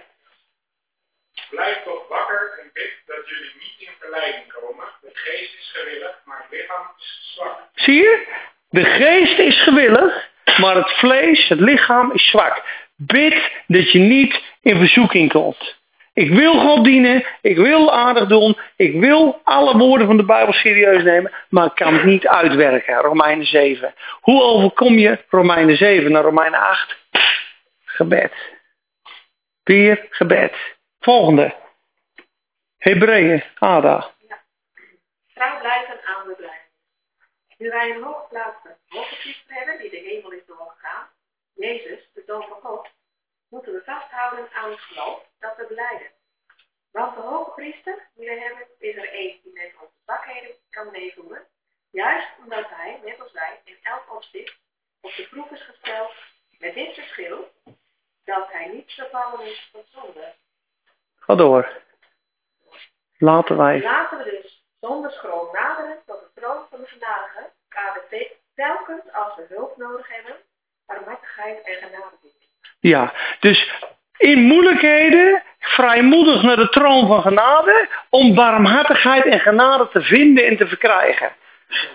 Blijf 1.50 1.82
toch 1.84 2.08
wakker 2.08 2.58
en 2.62 2.70
bid 2.72 2.92
dat 3.06 3.28
jullie 3.28 3.52
niet 3.54 3.88
in 3.88 3.94
verleiding 3.98 4.52
komen. 4.52 4.84
De 5.00 5.10
geest 5.12 5.54
is 5.54 5.72
gewillig, 5.74 6.16
maar 6.24 6.38
het 6.38 6.58
lichaam 6.60 6.86
is 6.98 7.32
zwak. 7.34 7.58
Zie 7.74 7.94
je? 7.94 8.26
De 8.68 8.84
geest 8.84 9.38
is 9.38 9.62
gewillig, 9.62 10.28
maar 10.58 10.76
het 10.76 10.90
vlees, 10.90 11.48
het 11.48 11.60
lichaam 11.60 12.12
is 12.12 12.26
zwak. 12.26 12.62
Bid 12.96 13.50
dat 13.66 13.92
je 13.92 13.98
niet 13.98 14.42
in 14.62 14.76
verzoeking 14.76 15.32
komt. 15.32 15.80
Ik 16.14 16.30
wil 16.30 16.60
God 16.60 16.84
dienen, 16.84 17.24
ik 17.40 17.56
wil 17.56 17.92
aardig 17.92 18.28
doen, 18.28 18.58
ik 18.76 19.00
wil 19.00 19.40
alle 19.44 19.78
woorden 19.78 20.06
van 20.06 20.16
de 20.16 20.24
Bijbel 20.24 20.52
serieus 20.52 21.02
nemen, 21.02 21.32
maar 21.48 21.66
ik 21.66 21.74
kan 21.74 21.94
het 21.94 22.04
niet 22.04 22.26
uitwerken. 22.26 22.96
Romeinen 22.96 23.46
7. 23.46 23.94
Hoe 24.20 24.42
overkom 24.42 24.98
je 24.98 25.24
Romeinen 25.28 25.76
7 25.76 26.12
naar 26.12 26.22
Romeinen 26.22 26.60
8? 26.60 26.96
Gebed. 27.84 28.32
Weer 29.62 30.06
gebed. 30.10 30.56
Volgende. 31.00 31.54
Hebreeën, 32.78 33.44
Ada. 33.58 34.10
Ja. 34.28 34.42
Trouw 35.34 35.58
blijven 35.58 36.00
aan 36.04 36.28
de 36.28 36.34
blijven. 36.34 36.70
Nu 37.58 37.68
wij 37.68 37.90
een 37.90 38.02
hoge 38.02 39.16
priester 39.20 39.54
hebben 39.54 39.78
die 39.78 39.90
de 39.90 39.96
hemel 39.96 40.32
is 40.32 40.46
doorgegaan, 40.46 41.08
Jezus, 41.54 42.08
de 42.14 42.22
Zoon 42.26 42.42
van 42.48 42.60
God, 42.62 42.88
moeten 43.48 43.72
we 43.72 43.82
vasthouden 43.84 44.48
aan 44.52 44.70
het 44.70 44.80
geloof 44.80 45.30
dat 45.42 45.56
we 45.56 45.66
beleiden. 45.66 46.10
Want 46.90 47.14
de 47.14 47.20
hoge 47.20 47.50
priester 47.50 48.08
die 48.14 48.28
we 48.28 48.40
hebben, 48.40 48.66
is 48.78 48.96
er 48.96 49.14
een 49.14 49.40
die 49.42 49.52
met 49.52 49.72
onze 49.80 49.94
zwakheden 50.04 50.54
kan 50.70 50.90
meevoeren, 50.90 51.46
juist 51.90 52.28
omdat 52.38 52.68
hij, 52.68 53.00
net 53.04 53.20
als 53.20 53.32
wij, 53.32 53.60
in 53.64 53.78
elk 53.82 54.14
opzicht 54.14 54.56
op 55.00 55.12
de 55.16 55.28
proef 55.30 55.50
is 55.50 55.62
gesteld, 55.62 56.12
met 56.58 56.74
dit 56.74 56.94
verschil, 56.94 57.52
dat 58.24 58.52
hij 58.52 58.68
niet 58.68 58.92
vervallen 58.92 59.46
is 59.46 59.68
tot 59.72 59.86
zonde, 59.90 60.34
Ga 61.24 61.34
door. 61.34 61.80
Laten 63.18 63.56
wij. 63.56 63.80
Laten 63.80 64.18
we 64.18 64.24
dus 64.24 64.64
zonder 64.80 65.10
schroom 65.10 65.52
naderen 65.52 66.02
tot 66.06 66.20
de 66.20 66.40
troon 66.40 66.66
van 66.70 66.80
de 66.80 66.86
genadige, 66.86 67.50
waar 67.68 68.06
we 68.10 68.36
telkens 68.54 69.12
als 69.12 69.36
we 69.36 69.46
hulp 69.48 69.76
nodig 69.76 70.08
hebben, 70.08 70.36
barmhartigheid 70.86 71.66
en 71.66 71.74
genade 71.74 72.16
bieden. 72.20 72.48
Ja, 72.80 73.14
dus 73.40 73.84
in 74.22 74.42
moeilijkheden 74.42 75.42
vrijmoedig 75.58 76.42
naar 76.42 76.56
de 76.56 76.68
troon 76.68 77.06
van 77.06 77.22
genade 77.22 77.88
om 78.10 78.34
barmhartigheid 78.34 79.24
en 79.24 79.40
genade 79.40 79.88
te 79.92 80.02
vinden 80.02 80.46
en 80.46 80.56
te 80.56 80.66
verkrijgen. 80.66 81.32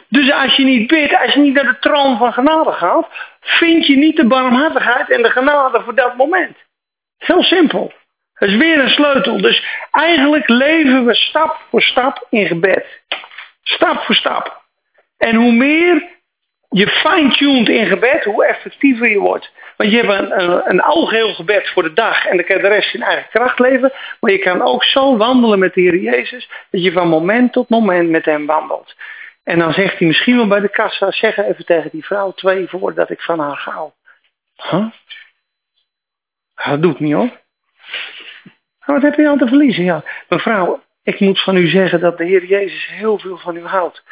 Dus 0.09 0.31
als 0.31 0.55
je 0.55 0.63
niet 0.63 0.87
bidt, 0.87 1.17
als 1.21 1.33
je 1.33 1.39
niet 1.39 1.53
naar 1.53 1.65
de 1.65 1.79
troon 1.79 2.17
van 2.17 2.33
genade 2.33 2.71
gaat, 2.71 3.07
vind 3.41 3.85
je 3.87 3.97
niet 3.97 4.15
de 4.15 4.27
barmhartigheid 4.27 5.11
en 5.11 5.21
de 5.21 5.29
genade 5.29 5.81
voor 5.81 5.95
dat 5.95 6.15
moment. 6.15 6.57
Heel 7.17 7.43
simpel. 7.43 7.93
Dat 8.33 8.49
is 8.49 8.55
weer 8.55 8.79
een 8.79 8.89
sleutel. 8.89 9.41
Dus 9.41 9.63
eigenlijk 9.91 10.49
leven 10.49 11.05
we 11.05 11.15
stap 11.15 11.61
voor 11.69 11.81
stap 11.81 12.27
in 12.29 12.47
gebed. 12.47 12.85
Stap 13.61 14.01
voor 14.03 14.15
stap. 14.15 14.61
En 15.17 15.35
hoe 15.35 15.51
meer 15.51 16.16
je 16.69 16.87
fine-tuned 16.87 17.69
in 17.69 17.85
gebed, 17.85 18.23
hoe 18.23 18.45
effectiever 18.45 19.09
je 19.09 19.19
wordt. 19.19 19.51
Want 19.77 19.91
je 19.91 19.97
hebt 19.97 20.31
een, 20.31 20.69
een, 20.69 20.81
algeheel 20.81 21.33
gebed 21.33 21.69
voor 21.69 21.83
de 21.83 21.93
dag 21.93 22.25
en 22.25 22.37
dan 22.37 22.45
kan 22.45 22.61
de 22.61 22.67
rest 22.67 22.93
in 22.93 23.01
eigen 23.01 23.29
kracht 23.29 23.59
leven. 23.59 23.91
Maar 24.19 24.31
je 24.31 24.39
kan 24.39 24.61
ook 24.61 24.83
zo 24.83 25.17
wandelen 25.17 25.59
met 25.59 25.73
de 25.73 25.81
Heer 25.81 25.97
Jezus, 25.97 26.49
dat 26.71 26.83
je 26.83 26.91
van 26.91 27.07
moment 27.07 27.53
tot 27.53 27.69
moment 27.69 28.09
met 28.09 28.25
hem 28.25 28.45
wandelt. 28.45 28.95
En 29.43 29.59
dan 29.59 29.73
zegt 29.73 29.97
hij 29.97 30.07
misschien 30.07 30.35
wel 30.35 30.47
bij 30.47 30.59
de 30.59 30.69
kassa, 30.69 31.11
zeg 31.11 31.37
even 31.37 31.65
tegen 31.65 31.89
die 31.91 32.05
vrouw 32.05 32.31
twee 32.31 32.67
voordat 32.67 33.09
ik 33.09 33.21
van 33.21 33.39
haar 33.39 33.57
ga. 33.57 33.91
Huh? 34.55 34.85
Dat 36.55 36.81
doet 36.81 36.99
niet 36.99 37.13
hoor. 37.13 37.29
Wat 38.85 39.01
heb 39.01 39.15
je 39.15 39.29
aan 39.29 39.37
te 39.37 39.47
verliezen? 39.47 39.83
Ja, 39.83 40.03
mevrouw, 40.29 40.83
ik 41.03 41.19
moet 41.19 41.41
van 41.41 41.57
u 41.57 41.67
zeggen 41.67 41.99
dat 41.99 42.17
de 42.17 42.25
Heer 42.25 42.45
Jezus 42.45 42.87
heel 42.87 43.19
veel 43.19 43.37
van 43.37 43.55
u 43.55 43.65
houdt. 43.65 44.03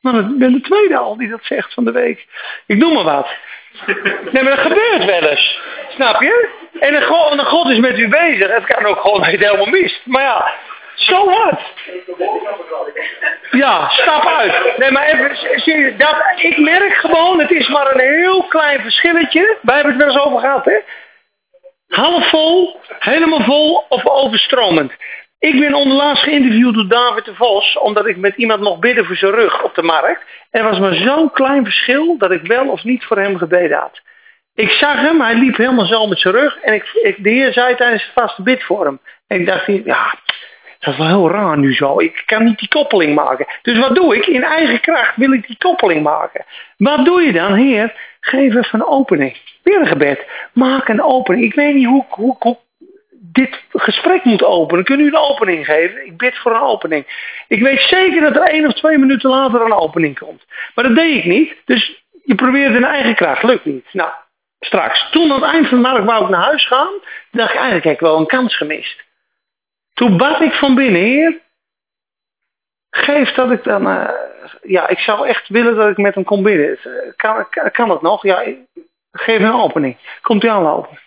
Maar 0.00 0.14
ik 0.14 0.38
ben 0.38 0.52
de 0.52 0.60
tweede 0.60 0.96
al 0.96 1.16
die 1.16 1.28
dat 1.28 1.44
zegt 1.44 1.74
van 1.74 1.84
de 1.84 1.92
week. 1.92 2.26
Ik 2.66 2.76
noem 2.76 2.92
maar 2.92 3.04
wat. 3.04 3.28
Nee, 4.32 4.42
maar 4.42 4.56
dat 4.56 4.66
gebeurt 4.66 5.04
wel 5.04 5.22
eens. 5.22 5.60
Snap 5.88 6.20
je? 6.20 6.48
En 6.80 6.92
de 6.92 7.02
God, 7.02 7.40
God 7.40 7.70
is 7.70 7.78
met 7.78 7.98
u 7.98 8.08
bezig. 8.08 8.52
Het 8.52 8.64
kan 8.64 8.86
ook 8.86 9.00
gewoon 9.00 9.24
helemaal 9.24 9.66
mist. 9.66 10.00
Maar 10.06 10.22
ja, 10.22 10.52
zo 10.94 11.24
wat? 11.24 11.60
Ja, 13.50 13.88
stap 13.88 14.26
uit. 14.26 14.78
Nee, 14.78 14.90
maar 14.90 15.06
even, 15.06 15.60
zie 15.60 15.96
dat, 15.96 16.16
ik 16.36 16.58
merk 16.58 16.94
gewoon, 16.94 17.40
het 17.40 17.50
is 17.50 17.68
maar 17.68 17.94
een 17.94 18.00
heel 18.00 18.42
klein 18.42 18.80
verschilletje. 18.80 19.56
Wij 19.62 19.74
hebben 19.74 19.92
het 19.92 20.04
wel 20.04 20.12
eens 20.12 20.24
over 20.24 20.40
gehad, 20.40 20.64
hè? 20.64 20.78
Half 21.88 22.28
vol, 22.28 22.80
helemaal 22.98 23.42
vol 23.42 23.84
of 23.88 24.06
overstromend. 24.06 24.92
Ik 25.40 25.60
ben 25.60 25.74
onderlaatst 25.74 26.22
geïnterviewd 26.22 26.74
door 26.74 26.88
David 26.88 27.24
de 27.24 27.34
Vos, 27.34 27.78
omdat 27.78 28.06
ik 28.06 28.16
met 28.16 28.36
iemand 28.36 28.60
mocht 28.60 28.80
bidden 28.80 29.04
voor 29.04 29.16
zijn 29.16 29.32
rug 29.32 29.62
op 29.62 29.74
de 29.74 29.82
markt. 29.82 30.22
Er 30.50 30.62
was 30.62 30.78
maar 30.78 30.94
zo'n 30.94 31.30
klein 31.30 31.64
verschil 31.64 32.18
dat 32.18 32.30
ik 32.30 32.42
wel 32.42 32.68
of 32.68 32.84
niet 32.84 33.04
voor 33.04 33.18
hem 33.18 33.36
gebeden 33.36 33.78
had. 33.78 34.00
Ik 34.54 34.70
zag 34.70 35.00
hem, 35.00 35.20
hij 35.20 35.34
liep 35.34 35.56
helemaal 35.56 35.86
zo 35.86 36.06
met 36.06 36.18
zijn 36.18 36.34
rug 36.34 36.58
en 36.60 36.74
ik, 36.74 37.16
de 37.18 37.30
heer 37.30 37.52
zei 37.52 37.74
tijdens 37.74 38.04
de 38.04 38.20
vaste 38.20 38.42
bid 38.42 38.62
voor 38.62 38.84
hem. 38.84 39.00
En 39.26 39.40
ik 39.40 39.46
dacht, 39.46 39.66
ja, 39.66 40.14
dat 40.78 40.92
is 40.92 40.98
wel 40.98 41.06
heel 41.06 41.30
raar 41.30 41.58
nu 41.58 41.74
zo. 41.74 42.00
Ik 42.00 42.22
kan 42.26 42.44
niet 42.44 42.58
die 42.58 42.68
koppeling 42.68 43.14
maken. 43.14 43.46
Dus 43.62 43.78
wat 43.78 43.94
doe 43.94 44.16
ik? 44.16 44.26
In 44.26 44.42
eigen 44.42 44.80
kracht 44.80 45.16
wil 45.16 45.32
ik 45.32 45.46
die 45.46 45.58
koppeling 45.58 46.02
maken. 46.02 46.44
Wat 46.76 47.04
doe 47.04 47.22
je 47.22 47.32
dan, 47.32 47.54
heer? 47.54 47.94
Geef 48.20 48.54
even 48.54 48.80
een 48.80 48.86
opening. 48.86 49.36
Weer 49.62 49.80
een 49.80 49.86
gebed. 49.86 50.26
Maak 50.52 50.88
een 50.88 51.02
opening. 51.02 51.44
Ik 51.44 51.54
weet 51.54 51.74
niet 51.74 51.86
hoe, 51.86 52.04
hoe, 52.08 52.36
hoe 52.38 52.58
dit 53.32 53.62
gesprek 53.72 54.24
moet 54.24 54.44
openen. 54.44 54.84
Kun 54.84 55.00
u 55.00 55.06
een 55.06 55.16
opening 55.16 55.64
geven? 55.64 56.06
Ik 56.06 56.16
bid 56.16 56.38
voor 56.38 56.54
een 56.54 56.60
opening. 56.60 57.04
Ik 57.48 57.62
weet 57.62 57.80
zeker 57.80 58.20
dat 58.20 58.36
er 58.36 58.42
één 58.42 58.66
of 58.66 58.72
twee 58.72 58.98
minuten 58.98 59.30
later 59.30 59.60
een 59.60 59.72
opening 59.72 60.18
komt. 60.18 60.44
Maar 60.74 60.84
dat 60.84 60.96
deed 60.96 61.16
ik 61.16 61.24
niet. 61.24 61.54
Dus 61.64 62.04
je 62.24 62.34
probeert 62.34 62.74
in 62.74 62.84
eigen 62.84 63.14
kracht. 63.14 63.42
Lukt 63.42 63.64
niet. 63.64 63.86
Nou, 63.92 64.10
straks. 64.60 65.10
Toen 65.10 65.32
aan 65.32 65.42
het 65.42 65.52
eind 65.52 65.68
van 65.68 65.82
de 65.82 65.88
markt 65.88 66.04
wou 66.04 66.24
ik 66.24 66.30
naar 66.30 66.44
huis 66.44 66.66
gaan. 66.66 66.92
dacht 67.30 67.50
ik 67.50 67.56
eigenlijk 67.56 67.84
heb 67.84 67.94
ik 67.94 68.00
wel 68.00 68.18
een 68.18 68.26
kans 68.26 68.56
gemist. 68.56 69.04
Toen 69.94 70.16
bad 70.16 70.40
ik 70.40 70.52
van 70.52 70.74
binnen, 70.74 71.00
Heer, 71.00 71.40
geef 72.90 73.32
dat 73.32 73.50
ik 73.50 73.64
dan, 73.64 73.86
uh, 73.86 74.10
ja, 74.62 74.88
ik 74.88 74.98
zou 74.98 75.28
echt 75.28 75.48
willen 75.48 75.76
dat 75.76 75.90
ik 75.90 75.96
met 75.96 76.14
hem 76.14 76.24
kon 76.24 76.42
bidden. 76.42 76.78
Kan, 77.16 77.48
kan, 77.50 77.70
kan 77.70 77.90
het 77.90 78.02
nog? 78.02 78.22
Ja, 78.22 78.44
geef 79.12 79.40
een 79.40 79.52
opening. 79.52 79.96
Komt 80.22 80.44
u 80.44 80.48
aanlopen. 80.48 80.98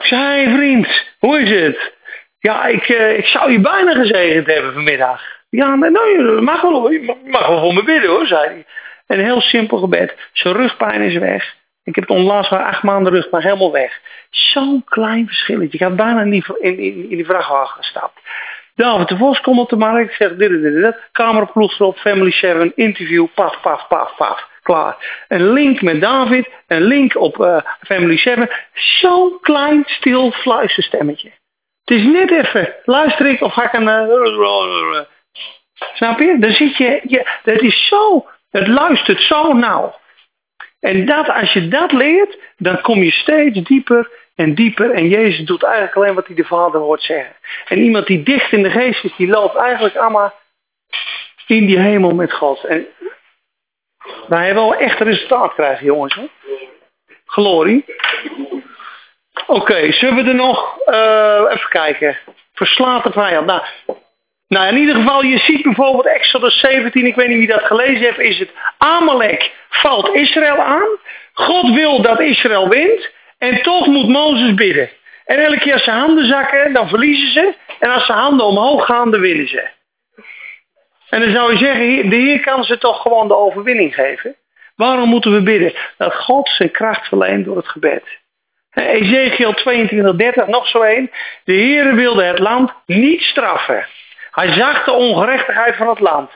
Ik 0.00 0.06
zei, 0.06 0.56
vriend, 0.56 1.04
hoe 1.18 1.40
is 1.40 1.50
het? 1.50 1.92
Ja, 2.38 2.66
ik, 2.66 2.88
uh, 2.88 3.18
ik 3.18 3.26
zou 3.26 3.52
je 3.52 3.60
bijna 3.60 3.92
gezegend 3.92 4.46
hebben 4.46 4.72
vanmiddag. 4.72 5.22
Ja, 5.50 5.76
maar 5.76 5.90
nee, 5.90 6.18
mag 6.24 6.60
wel, 6.60 6.90
mag 7.24 7.46
wel 7.46 7.60
voor 7.60 7.74
me 7.74 7.84
bidden 7.84 8.10
hoor, 8.10 8.26
zei 8.26 8.46
hij. 8.46 8.64
Een 9.06 9.24
heel 9.24 9.40
simpel 9.40 9.78
gebed. 9.78 10.16
Zijn 10.32 10.54
rugpijn 10.54 11.00
is 11.00 11.16
weg. 11.16 11.54
Ik 11.84 11.94
heb 11.94 12.08
het 12.08 12.16
onlangs 12.16 12.50
maar 12.50 12.64
acht 12.64 12.82
maanden 12.82 13.12
rug, 13.12 13.30
maar 13.30 13.42
helemaal 13.42 13.72
weg. 13.72 14.00
Zo'n 14.30 14.84
klein 14.84 15.26
verschilletje. 15.26 15.78
Ik 15.78 15.84
had 15.84 15.96
bijna 15.96 16.20
in 16.20 16.30
die, 16.30 16.44
in, 16.58 16.78
in, 16.78 17.10
in 17.10 17.16
die 17.16 17.24
vrachtwagen 17.24 17.76
gestapt. 17.76 18.20
David 18.74 19.08
de 19.08 19.16
Vos 19.16 19.40
komt 19.40 19.58
op 19.58 19.68
de 19.68 19.76
markt. 19.76 20.14
Zeg 20.14 20.34
dit, 20.34 20.50
dit, 20.50 20.62
dit. 20.62 20.96
Kamerploeg 21.12 21.80
erop, 21.80 21.98
Family 21.98 22.30
7, 22.32 22.72
interview, 22.74 23.26
paf, 23.34 23.60
paf, 23.60 23.88
paf, 23.88 24.16
paf. 24.16 24.48
Klaar. 24.62 25.24
Een 25.28 25.52
link 25.52 25.82
met 25.82 26.00
David, 26.00 26.48
een 26.66 26.82
link 26.82 27.16
op 27.16 27.38
uh, 27.38 27.60
Family 27.80 28.16
7. 28.16 28.50
Zo'n 28.74 29.38
klein, 29.40 29.82
stil 29.86 30.30
fluisterstemmetje. 30.30 31.30
Het 31.84 31.98
is 31.98 32.04
net 32.04 32.30
even, 32.30 32.74
luister 32.84 33.26
ik 33.26 33.40
of 33.40 33.52
ga 33.52 33.64
ik 33.64 33.72
een... 33.72 33.88
Uh, 33.88 35.00
snap 35.94 36.18
je? 36.18 36.36
Dan 36.38 36.52
zit 36.52 36.76
je, 36.76 37.00
je, 37.06 37.38
het 37.42 37.60
is 37.60 37.86
zo, 37.86 38.26
het 38.50 38.66
luistert 38.66 39.20
zo 39.20 39.52
nauw. 39.52 39.98
En 40.80 41.06
dat, 41.06 41.28
als 41.28 41.52
je 41.52 41.68
dat 41.68 41.92
leert, 41.92 42.38
dan 42.56 42.80
kom 42.80 43.02
je 43.02 43.10
steeds 43.10 43.58
dieper 43.62 44.10
en 44.34 44.54
dieper. 44.54 44.90
En 44.90 45.08
Jezus 45.08 45.46
doet 45.46 45.62
eigenlijk 45.62 45.96
alleen 45.96 46.14
wat 46.14 46.26
hij 46.26 46.36
de 46.36 46.44
Vader 46.44 46.80
hoort 46.80 47.02
zeggen. 47.02 47.36
En 47.66 47.78
iemand 47.78 48.06
die 48.06 48.22
dicht 48.22 48.52
in 48.52 48.62
de 48.62 48.70
geest 48.70 49.04
is, 49.04 49.16
die 49.16 49.28
loopt 49.28 49.56
eigenlijk 49.56 49.96
allemaal 49.96 50.34
in 51.46 51.66
die 51.66 51.78
hemel 51.78 52.14
met 52.14 52.32
God. 52.32 52.64
En 52.64 52.86
wij 54.28 54.44
hebben 54.44 54.62
wel 54.62 54.74
echt 54.74 55.00
resultaat 55.00 55.54
krijgen, 55.54 55.84
jongens. 55.84 56.14
Hè? 56.14 56.26
Glorie. 57.26 57.84
Oké, 59.46 59.92
zullen 59.92 60.24
we 60.24 60.30
er 60.30 60.34
nog 60.34 60.78
uh, 60.86 61.44
even 61.48 61.68
kijken. 61.68 62.18
Verslaat 62.54 63.04
de 63.04 63.12
vijand. 63.12 63.46
Nou, 63.46 63.62
nou, 64.48 64.68
in 64.68 64.76
ieder 64.76 64.94
geval, 64.94 65.22
je 65.22 65.38
ziet 65.38 65.62
bijvoorbeeld 65.62 66.06
Exodus 66.06 66.60
17, 66.60 67.06
ik 67.06 67.14
weet 67.14 67.28
niet 67.28 67.38
wie 67.38 67.46
dat 67.46 67.64
gelezen 67.64 68.04
heeft, 68.04 68.18
is 68.18 68.38
het 68.38 68.50
Amalek 68.78 69.52
valt 69.68 70.14
Israël 70.14 70.56
aan. 70.56 70.88
God 71.32 71.74
wil 71.74 72.02
dat 72.02 72.20
Israël 72.20 72.68
wint 72.68 73.10
en 73.38 73.62
toch 73.62 73.86
moet 73.86 74.08
Mozes 74.08 74.54
bidden. 74.54 74.90
En 75.24 75.38
elke 75.38 75.58
keer 75.58 75.72
als 75.72 75.84
ze 75.84 75.90
handen 75.90 76.26
zakken, 76.26 76.72
dan 76.72 76.88
verliezen 76.88 77.32
ze. 77.32 77.54
En 77.78 77.90
als 77.90 78.06
ze 78.06 78.12
handen 78.12 78.46
omhoog 78.46 78.84
gaan, 78.84 79.10
dan 79.10 79.20
winnen 79.20 79.48
ze. 79.48 79.68
En 81.10 81.20
dan 81.20 81.30
zou 81.30 81.52
je 81.52 81.58
zeggen, 81.58 82.08
de 82.08 82.16
Heer 82.16 82.40
kan 82.40 82.64
ze 82.64 82.78
toch 82.78 83.02
gewoon 83.02 83.28
de 83.28 83.36
overwinning 83.36 83.94
geven. 83.94 84.36
Waarom 84.76 85.08
moeten 85.08 85.32
we 85.32 85.42
bidden? 85.42 85.72
Dat 85.96 86.14
God 86.14 86.48
zijn 86.48 86.70
kracht 86.70 87.08
verleent 87.08 87.44
door 87.44 87.56
het 87.56 87.68
gebed. 87.68 88.02
Ezekiel 88.70 89.52
22, 89.52 90.16
30, 90.16 90.46
nog 90.46 90.68
zo 90.68 90.82
een. 90.82 91.10
De 91.44 91.52
Heer 91.52 91.94
wilde 91.94 92.24
het 92.24 92.38
land 92.38 92.72
niet 92.86 93.22
straffen. 93.22 93.86
Hij 94.30 94.52
zag 94.52 94.84
de 94.84 94.92
ongerechtigheid 94.92 95.76
van 95.76 95.88
het 95.88 96.00
land. 96.00 96.30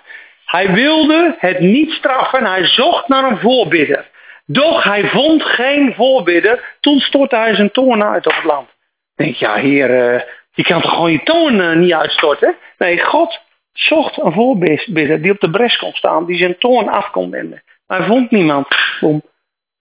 Hij 0.45 0.73
wilde 0.73 1.35
het 1.39 1.61
niet 1.61 1.91
straffen. 1.91 2.47
Hij 2.47 2.67
zocht 2.67 3.09
naar 3.09 3.25
een 3.25 3.39
voorbidder. 3.39 4.11
Doch 4.47 4.85
hij 4.85 5.09
vond 5.09 5.43
geen 5.43 5.95
voorbidder. 5.95 6.77
Toen 6.81 6.99
stortte 7.01 7.37
hij 7.37 7.55
zijn 7.55 7.71
toorn 7.71 8.05
uit 8.05 8.27
op 8.27 8.35
het 8.35 8.45
land. 8.45 8.69
Denk 9.17 9.35
ja, 9.35 9.55
heer, 9.55 10.15
uh, 10.15 10.21
je 10.53 10.63
kan 10.63 10.81
toch 10.81 10.91
gewoon 10.91 11.13
je 11.13 11.23
toorn 11.23 11.55
uh, 11.55 11.73
niet 11.73 11.93
uitstorten? 11.93 12.57
Nee, 12.79 13.01
God 13.01 13.41
zocht 13.75 14.23
een 14.23 14.33
voorbidder 14.33 15.23
die 15.23 15.31
op 15.31 15.41
de 15.41 15.51
bres 15.51 15.77
kon 15.77 15.93
staan, 15.93 16.27
die 16.27 16.37
zijn 16.37 16.59
toorn 16.59 16.89
af 16.89 17.11
kon 17.11 17.31
wenden. 17.31 17.63
Maar 17.87 17.99
hij 17.99 18.07
vond 18.07 18.31
niemand. 18.31 18.67
om 19.01 19.23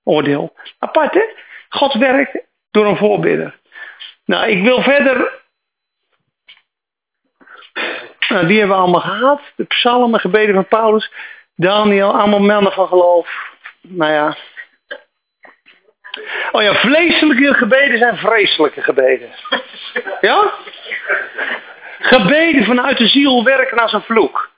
oordeel. 0.03 0.53
Apart, 0.79 1.13
hè? 1.13 1.23
God 1.69 1.93
werkt 1.93 2.39
door 2.71 2.85
een 2.85 2.97
voorbidder. 2.97 3.59
Nou, 4.25 4.49
ik 4.49 4.63
wil 4.63 4.81
verder 4.81 5.41
nou, 8.29 8.47
die 8.47 8.59
hebben 8.59 8.75
we 8.75 8.81
allemaal 8.81 9.01
gehad. 9.01 9.41
De 9.55 9.63
psalmen, 9.63 10.19
gebeden 10.19 10.55
van 10.55 10.67
Paulus. 10.67 11.11
Daniel, 11.55 12.17
allemaal 12.19 12.39
mannen 12.39 12.71
van 12.71 12.87
geloof. 12.87 13.51
Nou 13.81 14.11
ja. 14.11 14.37
Oh 16.51 16.61
ja, 16.61 16.73
vleeselijke 16.73 17.53
gebeden 17.53 17.97
zijn 17.97 18.17
vreselijke 18.17 18.81
gebeden. 18.81 19.29
Ja? 20.21 20.53
Gebeden 22.13 22.63
vanuit 22.63 22.97
de 22.97 23.07
ziel 23.07 23.43
werken 23.43 23.79
als 23.79 23.93
een 23.93 24.01
vloek. 24.01 24.49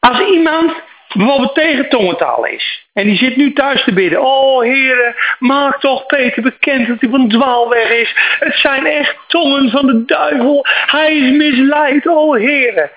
Als 0.00 0.20
iemand 0.20 0.72
bijvoorbeeld 1.14 1.54
tegen 1.54 1.88
tongentaal 1.88 2.46
is. 2.46 2.86
En 2.92 3.06
die 3.06 3.16
zit 3.16 3.36
nu 3.36 3.52
thuis 3.52 3.84
te 3.84 3.92
bidden. 3.92 4.22
Oh 4.22 4.62
heren, 4.62 5.14
maak 5.38 5.80
toch 5.80 6.06
Peter 6.06 6.42
bekend 6.42 6.88
dat 6.88 7.00
hij 7.00 7.10
van 7.10 7.28
dwaalweg 7.28 7.90
is. 7.90 8.14
Het 8.38 8.54
zijn 8.54 8.86
echt 8.86 9.16
tongen 9.26 9.70
van 9.70 9.86
de 9.86 10.04
duivel. 10.04 10.66
Hij 10.86 11.16
is 11.16 11.36
misleid. 11.36 12.06
Oh 12.06 12.36
heren. 12.36 12.90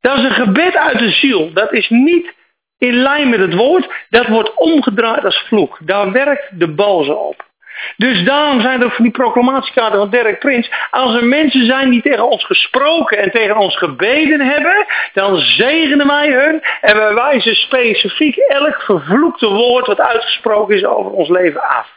Dat 0.00 0.18
is 0.18 0.24
een 0.24 0.30
gebed 0.30 0.76
uit 0.76 0.98
de 0.98 1.10
ziel. 1.10 1.52
Dat 1.52 1.72
is 1.72 1.88
niet 1.88 2.34
in 2.78 2.94
lijn 2.94 3.28
met 3.28 3.40
het 3.40 3.54
woord. 3.54 3.88
Dat 4.10 4.26
wordt 4.26 4.54
omgedraaid 4.54 5.24
als 5.24 5.44
vloek. 5.46 5.78
Daar 5.80 6.12
werkt 6.12 6.58
de 6.58 6.68
boze 6.68 7.16
op. 7.16 7.47
Dus 7.96 8.24
daarom 8.24 8.60
zijn 8.60 8.82
er 8.82 8.90
van 8.90 9.04
die 9.04 9.12
proclamatiekaarten 9.12 9.98
van 9.98 10.10
Derek 10.10 10.38
Prins. 10.38 10.70
Als 10.90 11.14
er 11.14 11.24
mensen 11.24 11.66
zijn 11.66 11.90
die 11.90 12.02
tegen 12.02 12.28
ons 12.28 12.44
gesproken 12.44 13.18
en 13.18 13.30
tegen 13.30 13.56
ons 13.56 13.76
gebeden 13.76 14.40
hebben, 14.40 14.86
dan 15.12 15.36
zegenen 15.36 16.06
wij 16.06 16.30
hun 16.32 16.62
en 16.80 16.96
wij 16.96 17.14
wijzen 17.14 17.54
specifiek 17.54 18.36
elk 18.36 18.82
vervloekte 18.82 19.48
woord 19.48 19.86
wat 19.86 20.00
uitgesproken 20.00 20.76
is 20.76 20.84
over 20.84 21.10
ons 21.10 21.28
leven 21.28 21.62
af. 21.62 21.96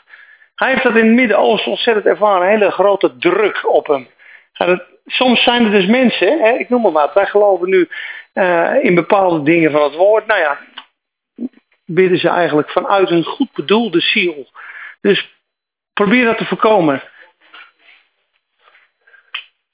Hij 0.55 0.69
heeft 0.69 0.83
dat 0.83 0.95
in 0.95 1.05
het 1.05 1.15
Midden-Oosten 1.15 1.71
ontzettend 1.71 2.05
ervaren, 2.05 2.41
een 2.41 2.59
hele 2.59 2.71
grote 2.71 3.17
druk 3.17 3.69
op 3.69 3.87
hem. 3.87 4.07
Soms 5.05 5.43
zijn 5.43 5.65
er 5.65 5.71
dus 5.71 5.85
mensen, 5.85 6.39
hè, 6.39 6.51
ik 6.51 6.69
noem 6.69 6.81
maar 6.81 6.91
wat, 6.91 7.13
wij 7.13 7.25
geloven 7.25 7.69
nu 7.69 7.89
uh, 8.33 8.83
in 8.83 8.95
bepaalde 8.95 9.43
dingen 9.43 9.71
van 9.71 9.83
het 9.83 9.95
woord. 9.95 10.25
Nou 10.25 10.39
ja, 10.39 10.57
bidden 11.85 12.17
ze 12.17 12.29
eigenlijk 12.29 12.69
vanuit 12.69 13.09
een 13.09 13.23
goed 13.23 13.51
bedoelde 13.53 13.99
ziel. 13.99 14.49
Dus 15.01 15.40
probeer 15.93 16.25
dat 16.25 16.37
te 16.37 16.45
voorkomen. 16.45 17.03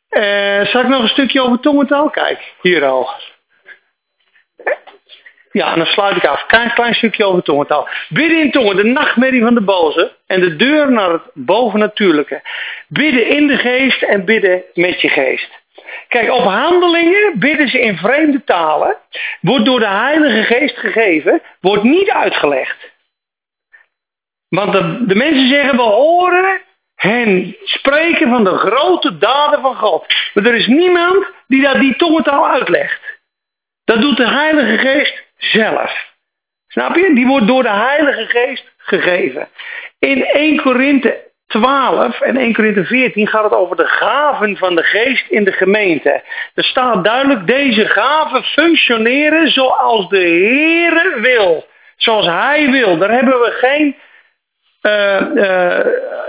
Eh, 0.09 0.65
zal 0.65 0.81
ik 0.81 0.87
nog 0.87 1.01
een 1.01 1.07
stukje 1.07 1.41
over 1.41 1.59
tongentaal? 1.59 2.09
Kijk, 2.09 2.53
hier 2.61 2.85
al. 2.85 3.09
Ja, 5.51 5.71
en 5.71 5.77
dan 5.77 5.85
sluit 5.85 6.15
ik 6.15 6.25
af. 6.25 6.45
Klein, 6.45 6.73
klein 6.73 6.93
stukje 6.93 7.25
over 7.25 7.43
tongentaal. 7.43 7.89
Bidden 8.09 8.41
in 8.41 8.51
tongen, 8.51 8.75
de 8.75 8.83
nachtmerrie 8.83 9.41
van 9.41 9.53
de 9.53 9.61
boze. 9.61 10.15
En 10.27 10.39
de 10.39 10.55
deur 10.55 10.91
naar 10.91 11.11
het 11.11 11.21
bovennatuurlijke. 11.33 12.41
Bidden 12.87 13.27
in 13.27 13.47
de 13.47 13.57
geest 13.57 14.01
en 14.01 14.25
bidden 14.25 14.63
met 14.73 15.01
je 15.01 15.09
geest. 15.09 15.49
Kijk, 16.07 16.31
op 16.31 16.43
handelingen 16.43 17.39
bidden 17.39 17.67
ze 17.67 17.79
in 17.79 17.97
vreemde 17.97 18.43
talen. 18.43 18.97
Wordt 19.41 19.65
door 19.65 19.79
de 19.79 19.87
Heilige 19.87 20.43
Geest 20.43 20.77
gegeven. 20.77 21.41
Wordt 21.61 21.83
niet 21.83 22.09
uitgelegd. 22.09 22.95
Want 24.49 24.71
de, 25.07 25.15
mensen 25.15 25.47
zeggen, 25.47 25.75
we 25.75 25.81
horen 25.81 26.61
hen 26.95 27.55
spreken 27.63 28.29
van 28.29 28.43
de 28.43 28.57
grote 28.57 29.17
daden 29.17 29.61
van 29.61 29.75
God. 29.75 30.05
Maar 30.33 30.45
er 30.45 30.55
is 30.55 30.67
niemand 30.67 31.25
die 31.47 31.61
dat 31.61 31.79
die 31.79 31.95
tongentaal 31.95 32.49
uitlegt. 32.49 33.01
Dat 33.85 34.01
doet 34.01 34.17
de 34.17 34.27
Heilige 34.27 34.77
Geest 34.77 35.23
zelf. 35.37 36.15
Snap 36.67 36.95
je? 36.95 37.13
Die 37.13 37.27
wordt 37.27 37.47
door 37.47 37.63
de 37.63 37.69
Heilige 37.69 38.25
Geest 38.25 38.73
gegeven. 38.77 39.47
In 39.99 40.25
1 40.25 40.61
Korinthe 40.61 41.25
12 41.47 42.21
en 42.21 42.37
1 42.37 42.53
Korinthe 42.53 42.85
14 42.85 43.27
gaat 43.27 43.43
het 43.43 43.53
over 43.53 43.75
de 43.75 43.87
gaven 43.87 44.57
van 44.57 44.75
de 44.75 44.83
geest 44.83 45.29
in 45.29 45.43
de 45.43 45.51
gemeente. 45.51 46.23
Er 46.53 46.63
staat 46.63 47.03
duidelijk, 47.03 47.47
deze 47.47 47.85
gaven 47.85 48.43
functioneren 48.43 49.51
zoals 49.51 50.09
de 50.09 50.19
Heere 50.19 51.19
wil. 51.19 51.67
Zoals 51.95 52.25
Hij 52.25 52.71
wil. 52.71 52.97
Daar 52.97 53.11
hebben 53.11 53.39
we 53.39 53.51
geen 53.51 53.95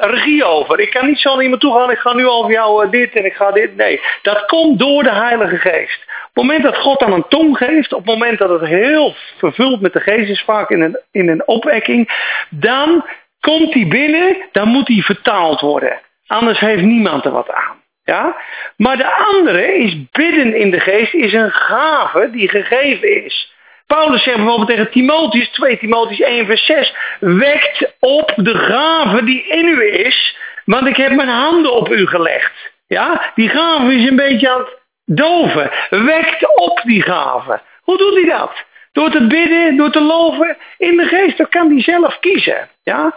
regie 0.01 0.45
over. 0.45 0.81
Ik 0.81 0.91
kan 0.91 1.07
niet 1.07 1.19
zo 1.19 1.35
naar 1.35 1.43
iemand 1.43 1.61
toe 1.61 1.75
gaan, 1.75 1.91
ik 1.91 1.99
ga 1.99 2.15
nu 2.15 2.29
over 2.29 2.51
jou 2.51 2.85
uh, 2.85 2.91
dit 2.91 3.15
en 3.15 3.25
ik 3.25 3.35
ga 3.35 3.51
dit. 3.51 3.77
Nee, 3.77 4.01
dat 4.23 4.47
komt 4.47 4.79
door 4.79 5.03
de 5.03 5.13
Heilige 5.13 5.57
Geest. 5.57 6.07
Op 6.29 6.45
het 6.45 6.45
moment 6.45 6.63
dat 6.63 6.77
God 6.77 7.03
aan 7.03 7.13
een 7.13 7.29
tong 7.29 7.57
geeft, 7.57 7.93
op 7.93 8.07
het 8.07 8.15
moment 8.15 8.39
dat 8.39 8.61
het 8.61 8.69
heel 8.69 9.15
vervuld 9.39 9.81
met 9.81 9.93
de 9.93 10.01
geest 10.01 10.31
is, 10.31 10.43
vaak 10.43 10.71
in 10.71 10.81
een, 10.81 11.01
in 11.11 11.29
een 11.29 11.47
opwekking, 11.47 12.09
dan 12.51 13.05
komt 13.41 13.75
hij 13.75 13.87
binnen, 13.87 14.37
dan 14.53 14.69
moet 14.69 14.89
hij 14.89 15.01
vertaald 15.01 15.61
worden. 15.61 16.01
Anders 16.27 16.59
heeft 16.59 16.83
niemand 16.83 17.25
er 17.25 17.31
wat 17.31 17.51
aan. 17.51 17.77
Ja? 18.05 18.37
Maar 18.77 18.97
de 18.97 19.15
andere 19.15 19.75
is 19.75 20.11
bidden 20.11 20.55
in 20.55 20.71
de 20.71 20.81
geest, 20.81 21.15
is 21.15 21.33
een 21.33 21.53
gave 21.53 22.31
die 22.31 22.49
gegeven 22.49 23.25
is. 23.25 23.48
Paulus 23.89 24.23
zegt 24.23 24.37
bijvoorbeeld 24.37 24.69
tegen 24.69 24.91
Timotheus, 24.91 25.49
2 25.49 25.79
Timotheus 25.79 26.21
1 26.21 26.47
vers 26.47 26.65
6, 26.65 26.95
wekt 27.21 27.93
op 28.01 28.33
de 28.37 28.55
gave 28.55 29.25
die 29.25 29.47
in 29.47 29.67
u 29.67 30.05
is, 30.07 30.37
want 30.65 30.87
ik 30.87 30.97
heb 30.97 31.13
mijn 31.13 31.29
handen 31.29 31.73
op 31.73 31.89
u 31.89 32.07
gelegd. 32.07 32.53
Ja, 32.87 33.33
die 33.35 33.49
gave 33.49 33.95
is 33.95 34.09
een 34.09 34.17
beetje 34.17 34.51
aan 34.51 34.59
het 34.59 34.79
doven. 35.05 35.71
Wekt 35.91 36.57
op 36.57 36.81
die 36.85 37.03
gave. 37.03 37.61
Hoe 37.83 37.97
doet 37.97 38.15
hij 38.15 38.39
dat? 38.39 38.65
Door 38.93 39.11
te 39.11 39.27
bidden, 39.27 39.77
door 39.77 39.91
te 39.91 40.01
loven 40.01 40.57
in 40.79 40.97
de 40.97 41.05
geest. 41.05 41.39
Dat 41.39 41.49
kan 41.49 41.71
hij 41.71 41.83
zelf 41.83 42.19
kiezen. 42.19 42.69
Ja? 42.83 43.17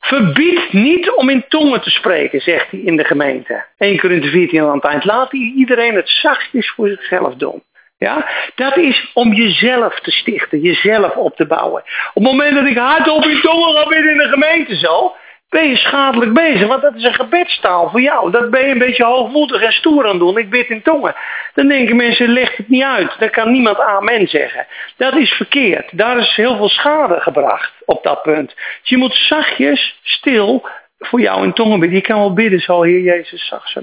Verbied 0.00 0.72
niet 0.72 1.10
om 1.10 1.28
in 1.28 1.44
tongen 1.48 1.80
te 1.80 1.90
spreken, 1.90 2.40
zegt 2.40 2.70
hij 2.70 2.80
in 2.80 2.96
de 2.96 3.04
gemeente. 3.04 3.64
1 3.78 3.98
Korinthe 3.98 4.28
14 4.28 4.60
aan 4.60 4.74
het 4.74 4.84
eind. 4.84 5.04
Laat 5.04 5.32
iedereen 5.32 5.94
het 5.94 6.08
zachtjes 6.08 6.70
voor 6.70 6.88
zichzelf 6.88 7.34
doen. 7.34 7.62
Ja? 7.98 8.28
Dat 8.54 8.76
is 8.76 9.10
om 9.14 9.32
jezelf 9.32 10.00
te 10.00 10.10
stichten, 10.10 10.60
jezelf 10.60 11.16
op 11.16 11.36
te 11.36 11.46
bouwen. 11.46 11.82
Op 12.14 12.22
het 12.22 12.32
moment 12.32 12.54
dat 12.54 12.66
ik 12.66 12.76
hardop 12.76 13.24
in 13.24 13.40
tongen 13.40 13.72
ga 13.72 13.88
bidden 13.88 14.10
in 14.10 14.18
de 14.18 14.28
gemeente 14.28 14.76
zo, 14.76 15.14
ben 15.54 15.68
je 15.68 15.76
schadelijk 15.76 16.32
bezig. 16.32 16.66
Want 16.66 16.82
dat 16.82 16.94
is 16.94 17.04
een 17.04 17.14
gebedstaal 17.14 17.90
voor 17.90 18.00
jou. 18.00 18.30
Dat 18.30 18.50
ben 18.50 18.66
je 18.66 18.72
een 18.72 18.78
beetje 18.78 19.04
hoogmoedig 19.04 19.62
en 19.62 19.72
stoer 19.72 20.06
aan 20.06 20.18
doen. 20.18 20.38
Ik 20.38 20.50
bid 20.50 20.68
in 20.68 20.82
tongen. 20.82 21.14
Dan 21.54 21.68
denken 21.68 21.96
mensen, 21.96 22.28
legt 22.28 22.56
het 22.56 22.68
niet 22.68 22.82
uit. 22.82 23.18
Dan 23.18 23.30
kan 23.30 23.52
niemand 23.52 23.80
amen 23.80 24.28
zeggen. 24.28 24.66
Dat 24.96 25.16
is 25.16 25.30
verkeerd. 25.30 25.98
Daar 25.98 26.18
is 26.18 26.36
heel 26.36 26.56
veel 26.56 26.68
schade 26.68 27.20
gebracht 27.20 27.72
op 27.84 28.02
dat 28.02 28.22
punt. 28.22 28.54
Dus 28.54 28.88
je 28.88 28.96
moet 28.96 29.14
zachtjes, 29.14 29.98
stil, 30.02 30.68
voor 31.06 31.20
jou 31.20 31.44
in 31.44 31.52
tongen 31.52 31.80
bidden. 31.80 31.98
Je 31.98 32.04
kan 32.04 32.18
wel 32.18 32.32
bidden 32.32 32.60
zo, 32.60 32.82
Heer 32.82 33.00
Jezus, 33.00 33.46
zag 33.46 33.68
ze 33.68 33.78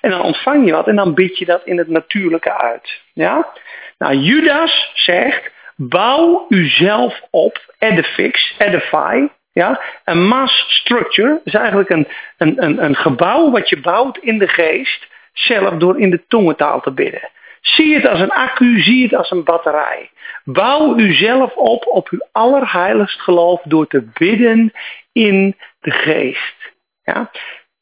En 0.00 0.10
dan 0.10 0.22
ontvang 0.22 0.66
je 0.66 0.72
wat 0.72 0.86
en 0.86 0.96
dan 0.96 1.14
bid 1.14 1.38
je 1.38 1.44
dat 1.44 1.64
in 1.64 1.78
het 1.78 1.88
natuurlijke 1.88 2.58
uit. 2.58 3.00
Ja? 3.12 3.52
Nou, 3.98 4.14
Judas 4.14 4.90
zegt, 4.94 5.50
bouw 5.76 6.46
uzelf 6.48 7.20
op, 7.30 7.74
edifix, 7.78 8.54
edify, 8.58 9.28
ja? 9.52 9.80
Een 10.04 10.26
mass 10.26 10.64
structure 10.68 11.40
is 11.44 11.54
eigenlijk 11.54 11.90
een, 11.90 12.08
een, 12.38 12.62
een, 12.64 12.84
een 12.84 12.96
gebouw 12.96 13.50
wat 13.50 13.68
je 13.68 13.80
bouwt 13.80 14.18
in 14.18 14.38
de 14.38 14.48
geest, 14.48 15.08
zelf 15.32 15.74
door 15.74 16.00
in 16.00 16.10
de 16.10 16.22
tongentaal 16.28 16.80
te 16.80 16.92
bidden. 16.92 17.28
Zie 17.74 17.94
het 17.94 18.06
als 18.06 18.20
een 18.20 18.30
accu, 18.30 18.80
zie 18.80 19.02
het 19.02 19.14
als 19.14 19.30
een 19.30 19.44
batterij. 19.44 20.10
Bouw 20.44 20.98
uzelf 20.98 21.54
op 21.54 21.86
op 21.86 22.08
uw 22.08 22.26
allerheiligst 22.32 23.20
geloof 23.20 23.60
door 23.64 23.86
te 23.86 24.08
bidden 24.18 24.72
in 25.12 25.56
de 25.80 25.90
geest. 25.90 26.72
Ja? 27.02 27.30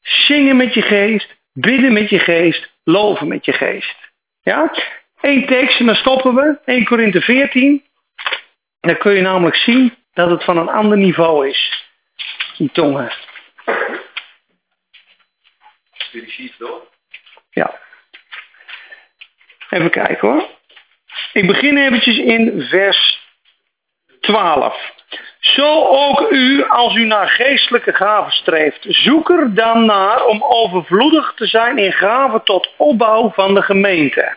Zingen 0.01 0.57
met 0.57 0.75
je 0.75 0.83
geest, 0.83 1.37
bidden 1.53 1.93
met 1.93 2.11
je 2.11 2.19
geest, 2.19 2.71
loven 2.85 3.29
met 3.29 3.45
je 3.45 3.53
geest. 3.53 3.97
Ja? 4.43 4.73
Eén 5.21 5.47
tekst 5.47 5.81
en 5.81 5.87
dan 5.87 5.95
stoppen 5.95 6.35
we. 6.35 6.59
1 6.65 6.85
Korinthe 6.85 7.21
14. 7.21 7.85
Dan 8.81 8.99
kun 8.99 9.13
je 9.13 9.21
namelijk 9.21 9.57
zien 9.57 9.95
dat 10.13 10.31
het 10.31 10.45
van 10.45 10.57
een 10.57 10.69
ander 10.69 10.99
niveau 10.99 11.49
is. 11.49 11.87
Die 12.57 12.71
tongen. 12.73 13.13
Ja. 17.51 17.87
Even 19.71 19.91
kijken 19.91 20.29
hoor. 20.29 20.47
Ik 21.33 21.47
begin 21.47 21.77
eventjes 21.77 22.19
in 22.19 22.63
vers 22.69 23.27
12. 24.21 24.97
Zo 25.41 25.85
ook 25.85 26.31
u, 26.31 26.65
als 26.69 26.95
u 26.95 27.05
naar 27.05 27.29
geestelijke 27.29 27.93
gaven 27.93 28.33
streeft, 28.33 28.87
zoek 28.89 29.31
er 29.31 29.55
dan 29.55 29.85
naar 29.85 30.25
om 30.25 30.43
overvloedig 30.43 31.33
te 31.37 31.47
zijn 31.47 31.79
in 31.79 31.93
gaven 31.93 32.43
tot 32.45 32.71
opbouw 32.77 33.31
van 33.31 33.55
de 33.55 33.63
gemeente. 33.63 34.37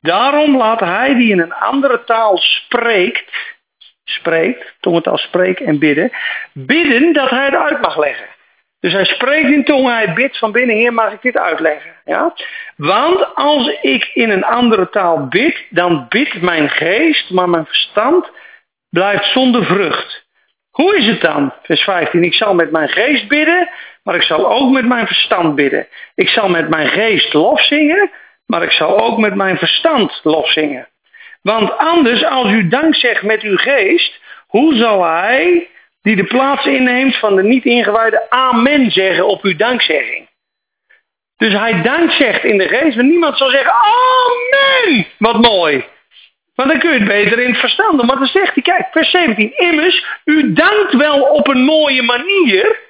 Daarom 0.00 0.56
laat 0.56 0.80
hij 0.80 1.14
die 1.14 1.30
in 1.30 1.38
een 1.38 1.54
andere 1.54 2.04
taal 2.04 2.36
spreekt, 2.36 3.56
spreekt, 4.04 4.74
tongentaal 4.80 5.18
spreken 5.18 5.66
en 5.66 5.78
bidden, 5.78 6.12
bidden 6.52 7.12
dat 7.12 7.30
hij 7.30 7.44
het 7.44 7.54
uit 7.54 7.80
mag 7.80 7.98
leggen. 7.98 8.26
Dus 8.80 8.92
hij 8.92 9.04
spreekt 9.04 9.50
in 9.50 9.64
tongen, 9.64 9.94
hij 9.94 10.12
bidt 10.12 10.38
van 10.38 10.52
binnen, 10.52 10.76
Heer, 10.76 10.92
mag 10.92 11.12
ik 11.12 11.22
dit 11.22 11.38
uitleggen? 11.38 11.90
Ja? 12.04 12.34
Want 12.76 13.34
als 13.34 13.68
ik 13.80 14.10
in 14.14 14.30
een 14.30 14.44
andere 14.44 14.88
taal 14.88 15.26
bid, 15.26 15.64
dan 15.70 16.06
bidt 16.08 16.40
mijn 16.40 16.70
geest, 16.70 17.30
maar 17.30 17.48
mijn 17.48 17.66
verstand 17.66 18.30
blijft 18.90 19.24
zonder 19.24 19.64
vrucht. 19.64 20.26
Hoe 20.70 20.96
is 20.96 21.06
het 21.06 21.20
dan? 21.20 21.52
Vers 21.62 21.82
15. 21.82 22.24
Ik 22.24 22.34
zal 22.34 22.54
met 22.54 22.70
mijn 22.70 22.88
geest 22.88 23.28
bidden, 23.28 23.68
maar 24.02 24.14
ik 24.14 24.22
zal 24.22 24.50
ook 24.50 24.70
met 24.70 24.86
mijn 24.86 25.06
verstand 25.06 25.54
bidden. 25.54 25.86
Ik 26.14 26.28
zal 26.28 26.48
met 26.48 26.68
mijn 26.68 26.88
geest 26.88 27.32
lof 27.32 27.60
zingen, 27.60 28.10
maar 28.46 28.62
ik 28.62 28.70
zal 28.70 29.00
ook 29.00 29.18
met 29.18 29.34
mijn 29.34 29.58
verstand 29.58 30.20
lof 30.22 30.50
zingen. 30.50 30.88
Want 31.42 31.78
anders, 31.78 32.24
als 32.24 32.50
u 32.50 32.68
dank 32.68 32.94
zegt 32.94 33.22
met 33.22 33.42
uw 33.42 33.56
geest, 33.56 34.20
hoe 34.46 34.74
zal 34.74 35.04
hij, 35.04 35.68
die 36.08 36.16
de 36.16 36.24
plaats 36.24 36.66
inneemt 36.66 37.16
van 37.16 37.36
de 37.36 37.42
niet 37.42 37.64
ingewijde, 37.64 38.30
amen 38.30 38.90
zeggen 38.90 39.26
op 39.26 39.42
uw 39.42 39.56
dankzegging? 39.56 40.28
Dus 41.36 41.52
hij 41.52 41.82
dank 41.82 42.10
zegt 42.10 42.44
in 42.44 42.58
de 42.58 42.68
geest, 42.68 42.96
maar 42.96 43.04
niemand 43.04 43.36
zal 43.36 43.50
zeggen, 43.50 43.72
amen! 43.72 45.06
Wat 45.18 45.40
mooi. 45.40 45.84
Maar 46.54 46.66
dan 46.66 46.78
kun 46.78 46.92
je 46.92 46.98
het 46.98 47.08
beter 47.08 47.38
in 47.38 47.50
het 47.50 47.58
verstand 47.58 47.98
doen. 47.98 48.06
Maar 48.06 48.18
dan 48.18 48.26
zegt 48.26 48.54
hij, 48.54 48.62
kijk, 48.62 48.86
vers 48.90 49.10
17. 49.10 49.58
Immers, 49.58 50.06
u 50.24 50.52
dankt 50.52 50.92
wel 50.92 51.22
op 51.22 51.48
een 51.48 51.64
mooie 51.64 52.02
manier, 52.02 52.80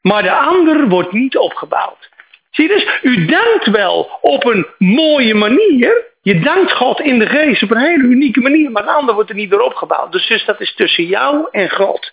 maar 0.00 0.22
de 0.22 0.32
ander 0.32 0.88
wordt 0.88 1.12
niet 1.12 1.36
opgebouwd. 1.36 2.10
Zie 2.50 2.68
je 2.68 2.74
dus, 2.74 2.98
u 3.02 3.24
dankt 3.24 3.66
wel 3.66 4.18
op 4.20 4.44
een 4.44 4.66
mooie 4.78 5.34
manier. 5.34 6.10
Je 6.22 6.38
dankt 6.38 6.72
God 6.72 7.00
in 7.00 7.18
de 7.18 7.26
geest 7.26 7.62
op 7.62 7.70
een 7.70 7.80
hele 7.80 8.04
unieke 8.04 8.40
manier, 8.40 8.70
maar 8.70 8.82
de 8.82 8.92
ander 8.92 9.14
wordt 9.14 9.30
er 9.30 9.36
niet 9.36 9.50
door 9.50 9.60
opgebouwd. 9.60 10.12
Dus, 10.12 10.26
dus 10.26 10.44
dat 10.44 10.60
is 10.60 10.74
tussen 10.74 11.04
jou 11.04 11.48
en 11.50 11.70
God. 11.70 12.12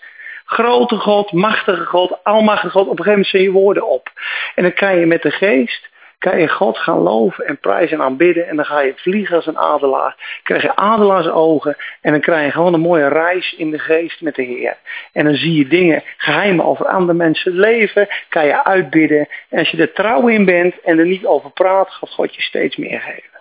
Grote 0.50 0.96
God, 0.96 1.32
machtige 1.32 1.86
God, 1.86 2.24
almachtige 2.24 2.72
God. 2.72 2.88
Op 2.88 3.00
een 3.00 3.04
gegeven 3.06 3.12
moment 3.12 3.28
zijn 3.28 3.44
je 3.44 3.52
woorden 3.52 3.88
op. 3.88 4.12
En 4.56 4.64
dan 4.64 4.74
kan 4.74 5.00
je 5.00 5.06
met 5.06 5.22
de 5.22 5.32
geest 5.32 5.90
kan 6.18 6.40
je 6.40 6.48
God 6.48 6.78
gaan 6.78 6.98
loven 6.98 7.46
en 7.46 7.58
prijzen 7.58 7.98
en 7.98 8.04
aanbidden. 8.04 8.48
En 8.48 8.56
dan 8.56 8.66
ga 8.66 8.80
je 8.80 8.94
vliegen 8.96 9.36
als 9.36 9.46
een 9.46 9.58
adelaar. 9.58 10.40
krijg 10.44 10.62
je 10.62 10.76
adelaarsogen. 10.76 11.78
En 12.02 12.12
dan 12.12 12.22
krijg 12.22 12.46
je 12.46 12.52
gewoon 12.52 12.74
een 12.74 12.80
mooie 12.80 13.08
reis 13.08 13.54
in 13.54 13.72
de 13.72 13.80
geest 13.80 14.22
met 14.22 14.36
de 14.36 14.44
Heer. 14.44 14.78
En 15.14 15.26
dan 15.26 15.34
zie 15.36 15.58
je 15.58 15.68
dingen, 15.68 16.04
geheimen 16.18 16.66
over 16.66 16.86
andere 16.86 17.18
mensen 17.18 17.52
leven. 17.52 18.08
Kan 18.30 18.46
je 18.46 18.64
uitbidden. 18.64 19.28
En 19.50 19.60
als 19.60 19.70
je 19.70 19.78
er 19.78 19.94
trouw 19.94 20.28
in 20.28 20.46
bent 20.46 20.80
en 20.82 21.00
er 21.00 21.06
niet 21.06 21.26
over 21.26 21.52
praat, 21.52 21.90
gaat 21.90 22.10
God 22.10 22.36
je 22.36 22.42
steeds 22.42 22.76
meer 22.76 23.00
geven. 23.00 23.40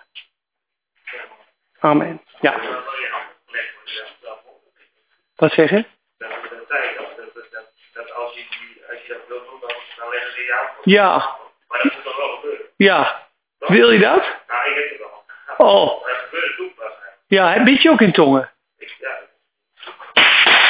Amen. 1.79 2.21
Ja. 2.41 2.55
Wat 5.35 5.51
zeg 5.51 5.69
je? 5.69 5.85
Dat, 6.17 6.29
dat 6.29 6.67
zei 6.67 6.83
ik, 6.83 6.97
dat, 6.97 7.33
dat, 7.33 7.51
dat, 7.51 7.71
dat 7.93 8.13
als, 8.13 8.33
je, 8.33 8.43
die- 8.49 8.83
als 8.89 9.01
je 9.05 9.13
dat 9.13 9.27
wil 9.27 9.37
doen, 9.49 9.59
dan, 9.61 9.73
dan 9.97 10.08
leggen 10.19 10.33
ze 10.33 10.41
je 10.45 10.53
aan. 10.53 10.67
Ja, 10.83 11.11
Maar 11.67 11.79
dat 11.83 11.93
moet 11.93 12.03
toch 12.03 12.17
wel 12.17 12.35
gebeuren? 12.35 12.65
ja. 12.77 13.27
Wil 13.57 13.91
je 13.91 13.99
dat? 13.99 14.23
Nou, 14.47 14.69
ik 14.69 14.75
weet 14.75 14.89
het 14.89 14.99
wel. 14.99 15.23
Oh, 15.67 16.01
Maar 16.03 16.11
dat 16.13 16.21
gebeurde 16.23 16.55
toen 16.55 16.73
pas. 16.75 16.85
hè. 16.99 17.35
ja, 17.35 17.53
hè, 17.53 17.63
bid 17.63 17.81
je 17.81 17.89
ook 17.89 18.01
in 18.01 18.11
tongen? 18.11 18.51
Ik, 18.77 18.95
ja, 18.99 19.09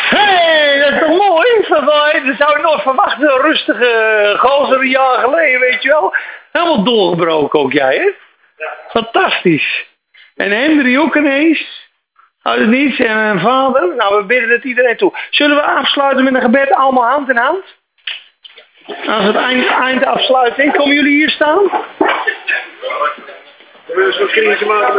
Hé, 0.10 0.18
hey, 0.20 0.80
dat 0.80 0.92
is 0.92 1.00
toch 1.00 1.18
mooi? 1.30 1.66
Dat, 1.68 1.84
wel- 1.84 2.26
dat 2.26 2.36
zou 2.38 2.58
je 2.58 2.64
nooit 2.64 2.82
verwachten. 2.82 3.32
Een 3.32 3.42
rustige 3.42 4.36
gozer 4.40 4.80
een 4.80 4.88
jaar 4.90 5.20
geleden, 5.20 5.60
weet 5.60 5.84
je 5.84 5.90
wel. 5.90 6.16
Helemaal 6.52 6.84
doorgebroken 6.84 7.60
ook 7.60 7.72
jij, 7.72 7.96
hè? 7.96 8.10
ja. 8.64 8.74
Fantastisch. 8.90 9.86
En 10.36 10.52
Henry 10.52 10.98
ook 10.98 11.16
ineens. 11.16 11.88
Uit 12.42 12.60
het 12.60 12.68
niets. 12.70 13.00
En 13.00 13.16
mijn 13.16 13.40
vader. 13.40 13.96
Nou, 13.96 14.18
we 14.18 14.26
bidden 14.26 14.50
het 14.50 14.64
iedereen 14.64 14.98
toe. 14.98 15.18
Zullen 15.30 15.56
we 15.56 15.62
afsluiten 15.64 16.24
met 16.24 16.34
een 16.34 16.42
gebed 16.42 16.72
allemaal 16.72 17.10
hand 17.10 17.30
in 17.30 17.38
hand? 17.38 17.64
Als 18.90 19.26
het 19.26 19.36
eind, 19.36 19.68
eindafsluiting. 19.68 20.76
Komen 20.76 20.96
jullie 20.96 21.16
hier 21.16 21.30
staan? 21.30 21.64
We 23.86 24.12
zullen 24.12 24.22
een 24.22 24.28
kringetje 24.28 24.66
maken 24.66 24.94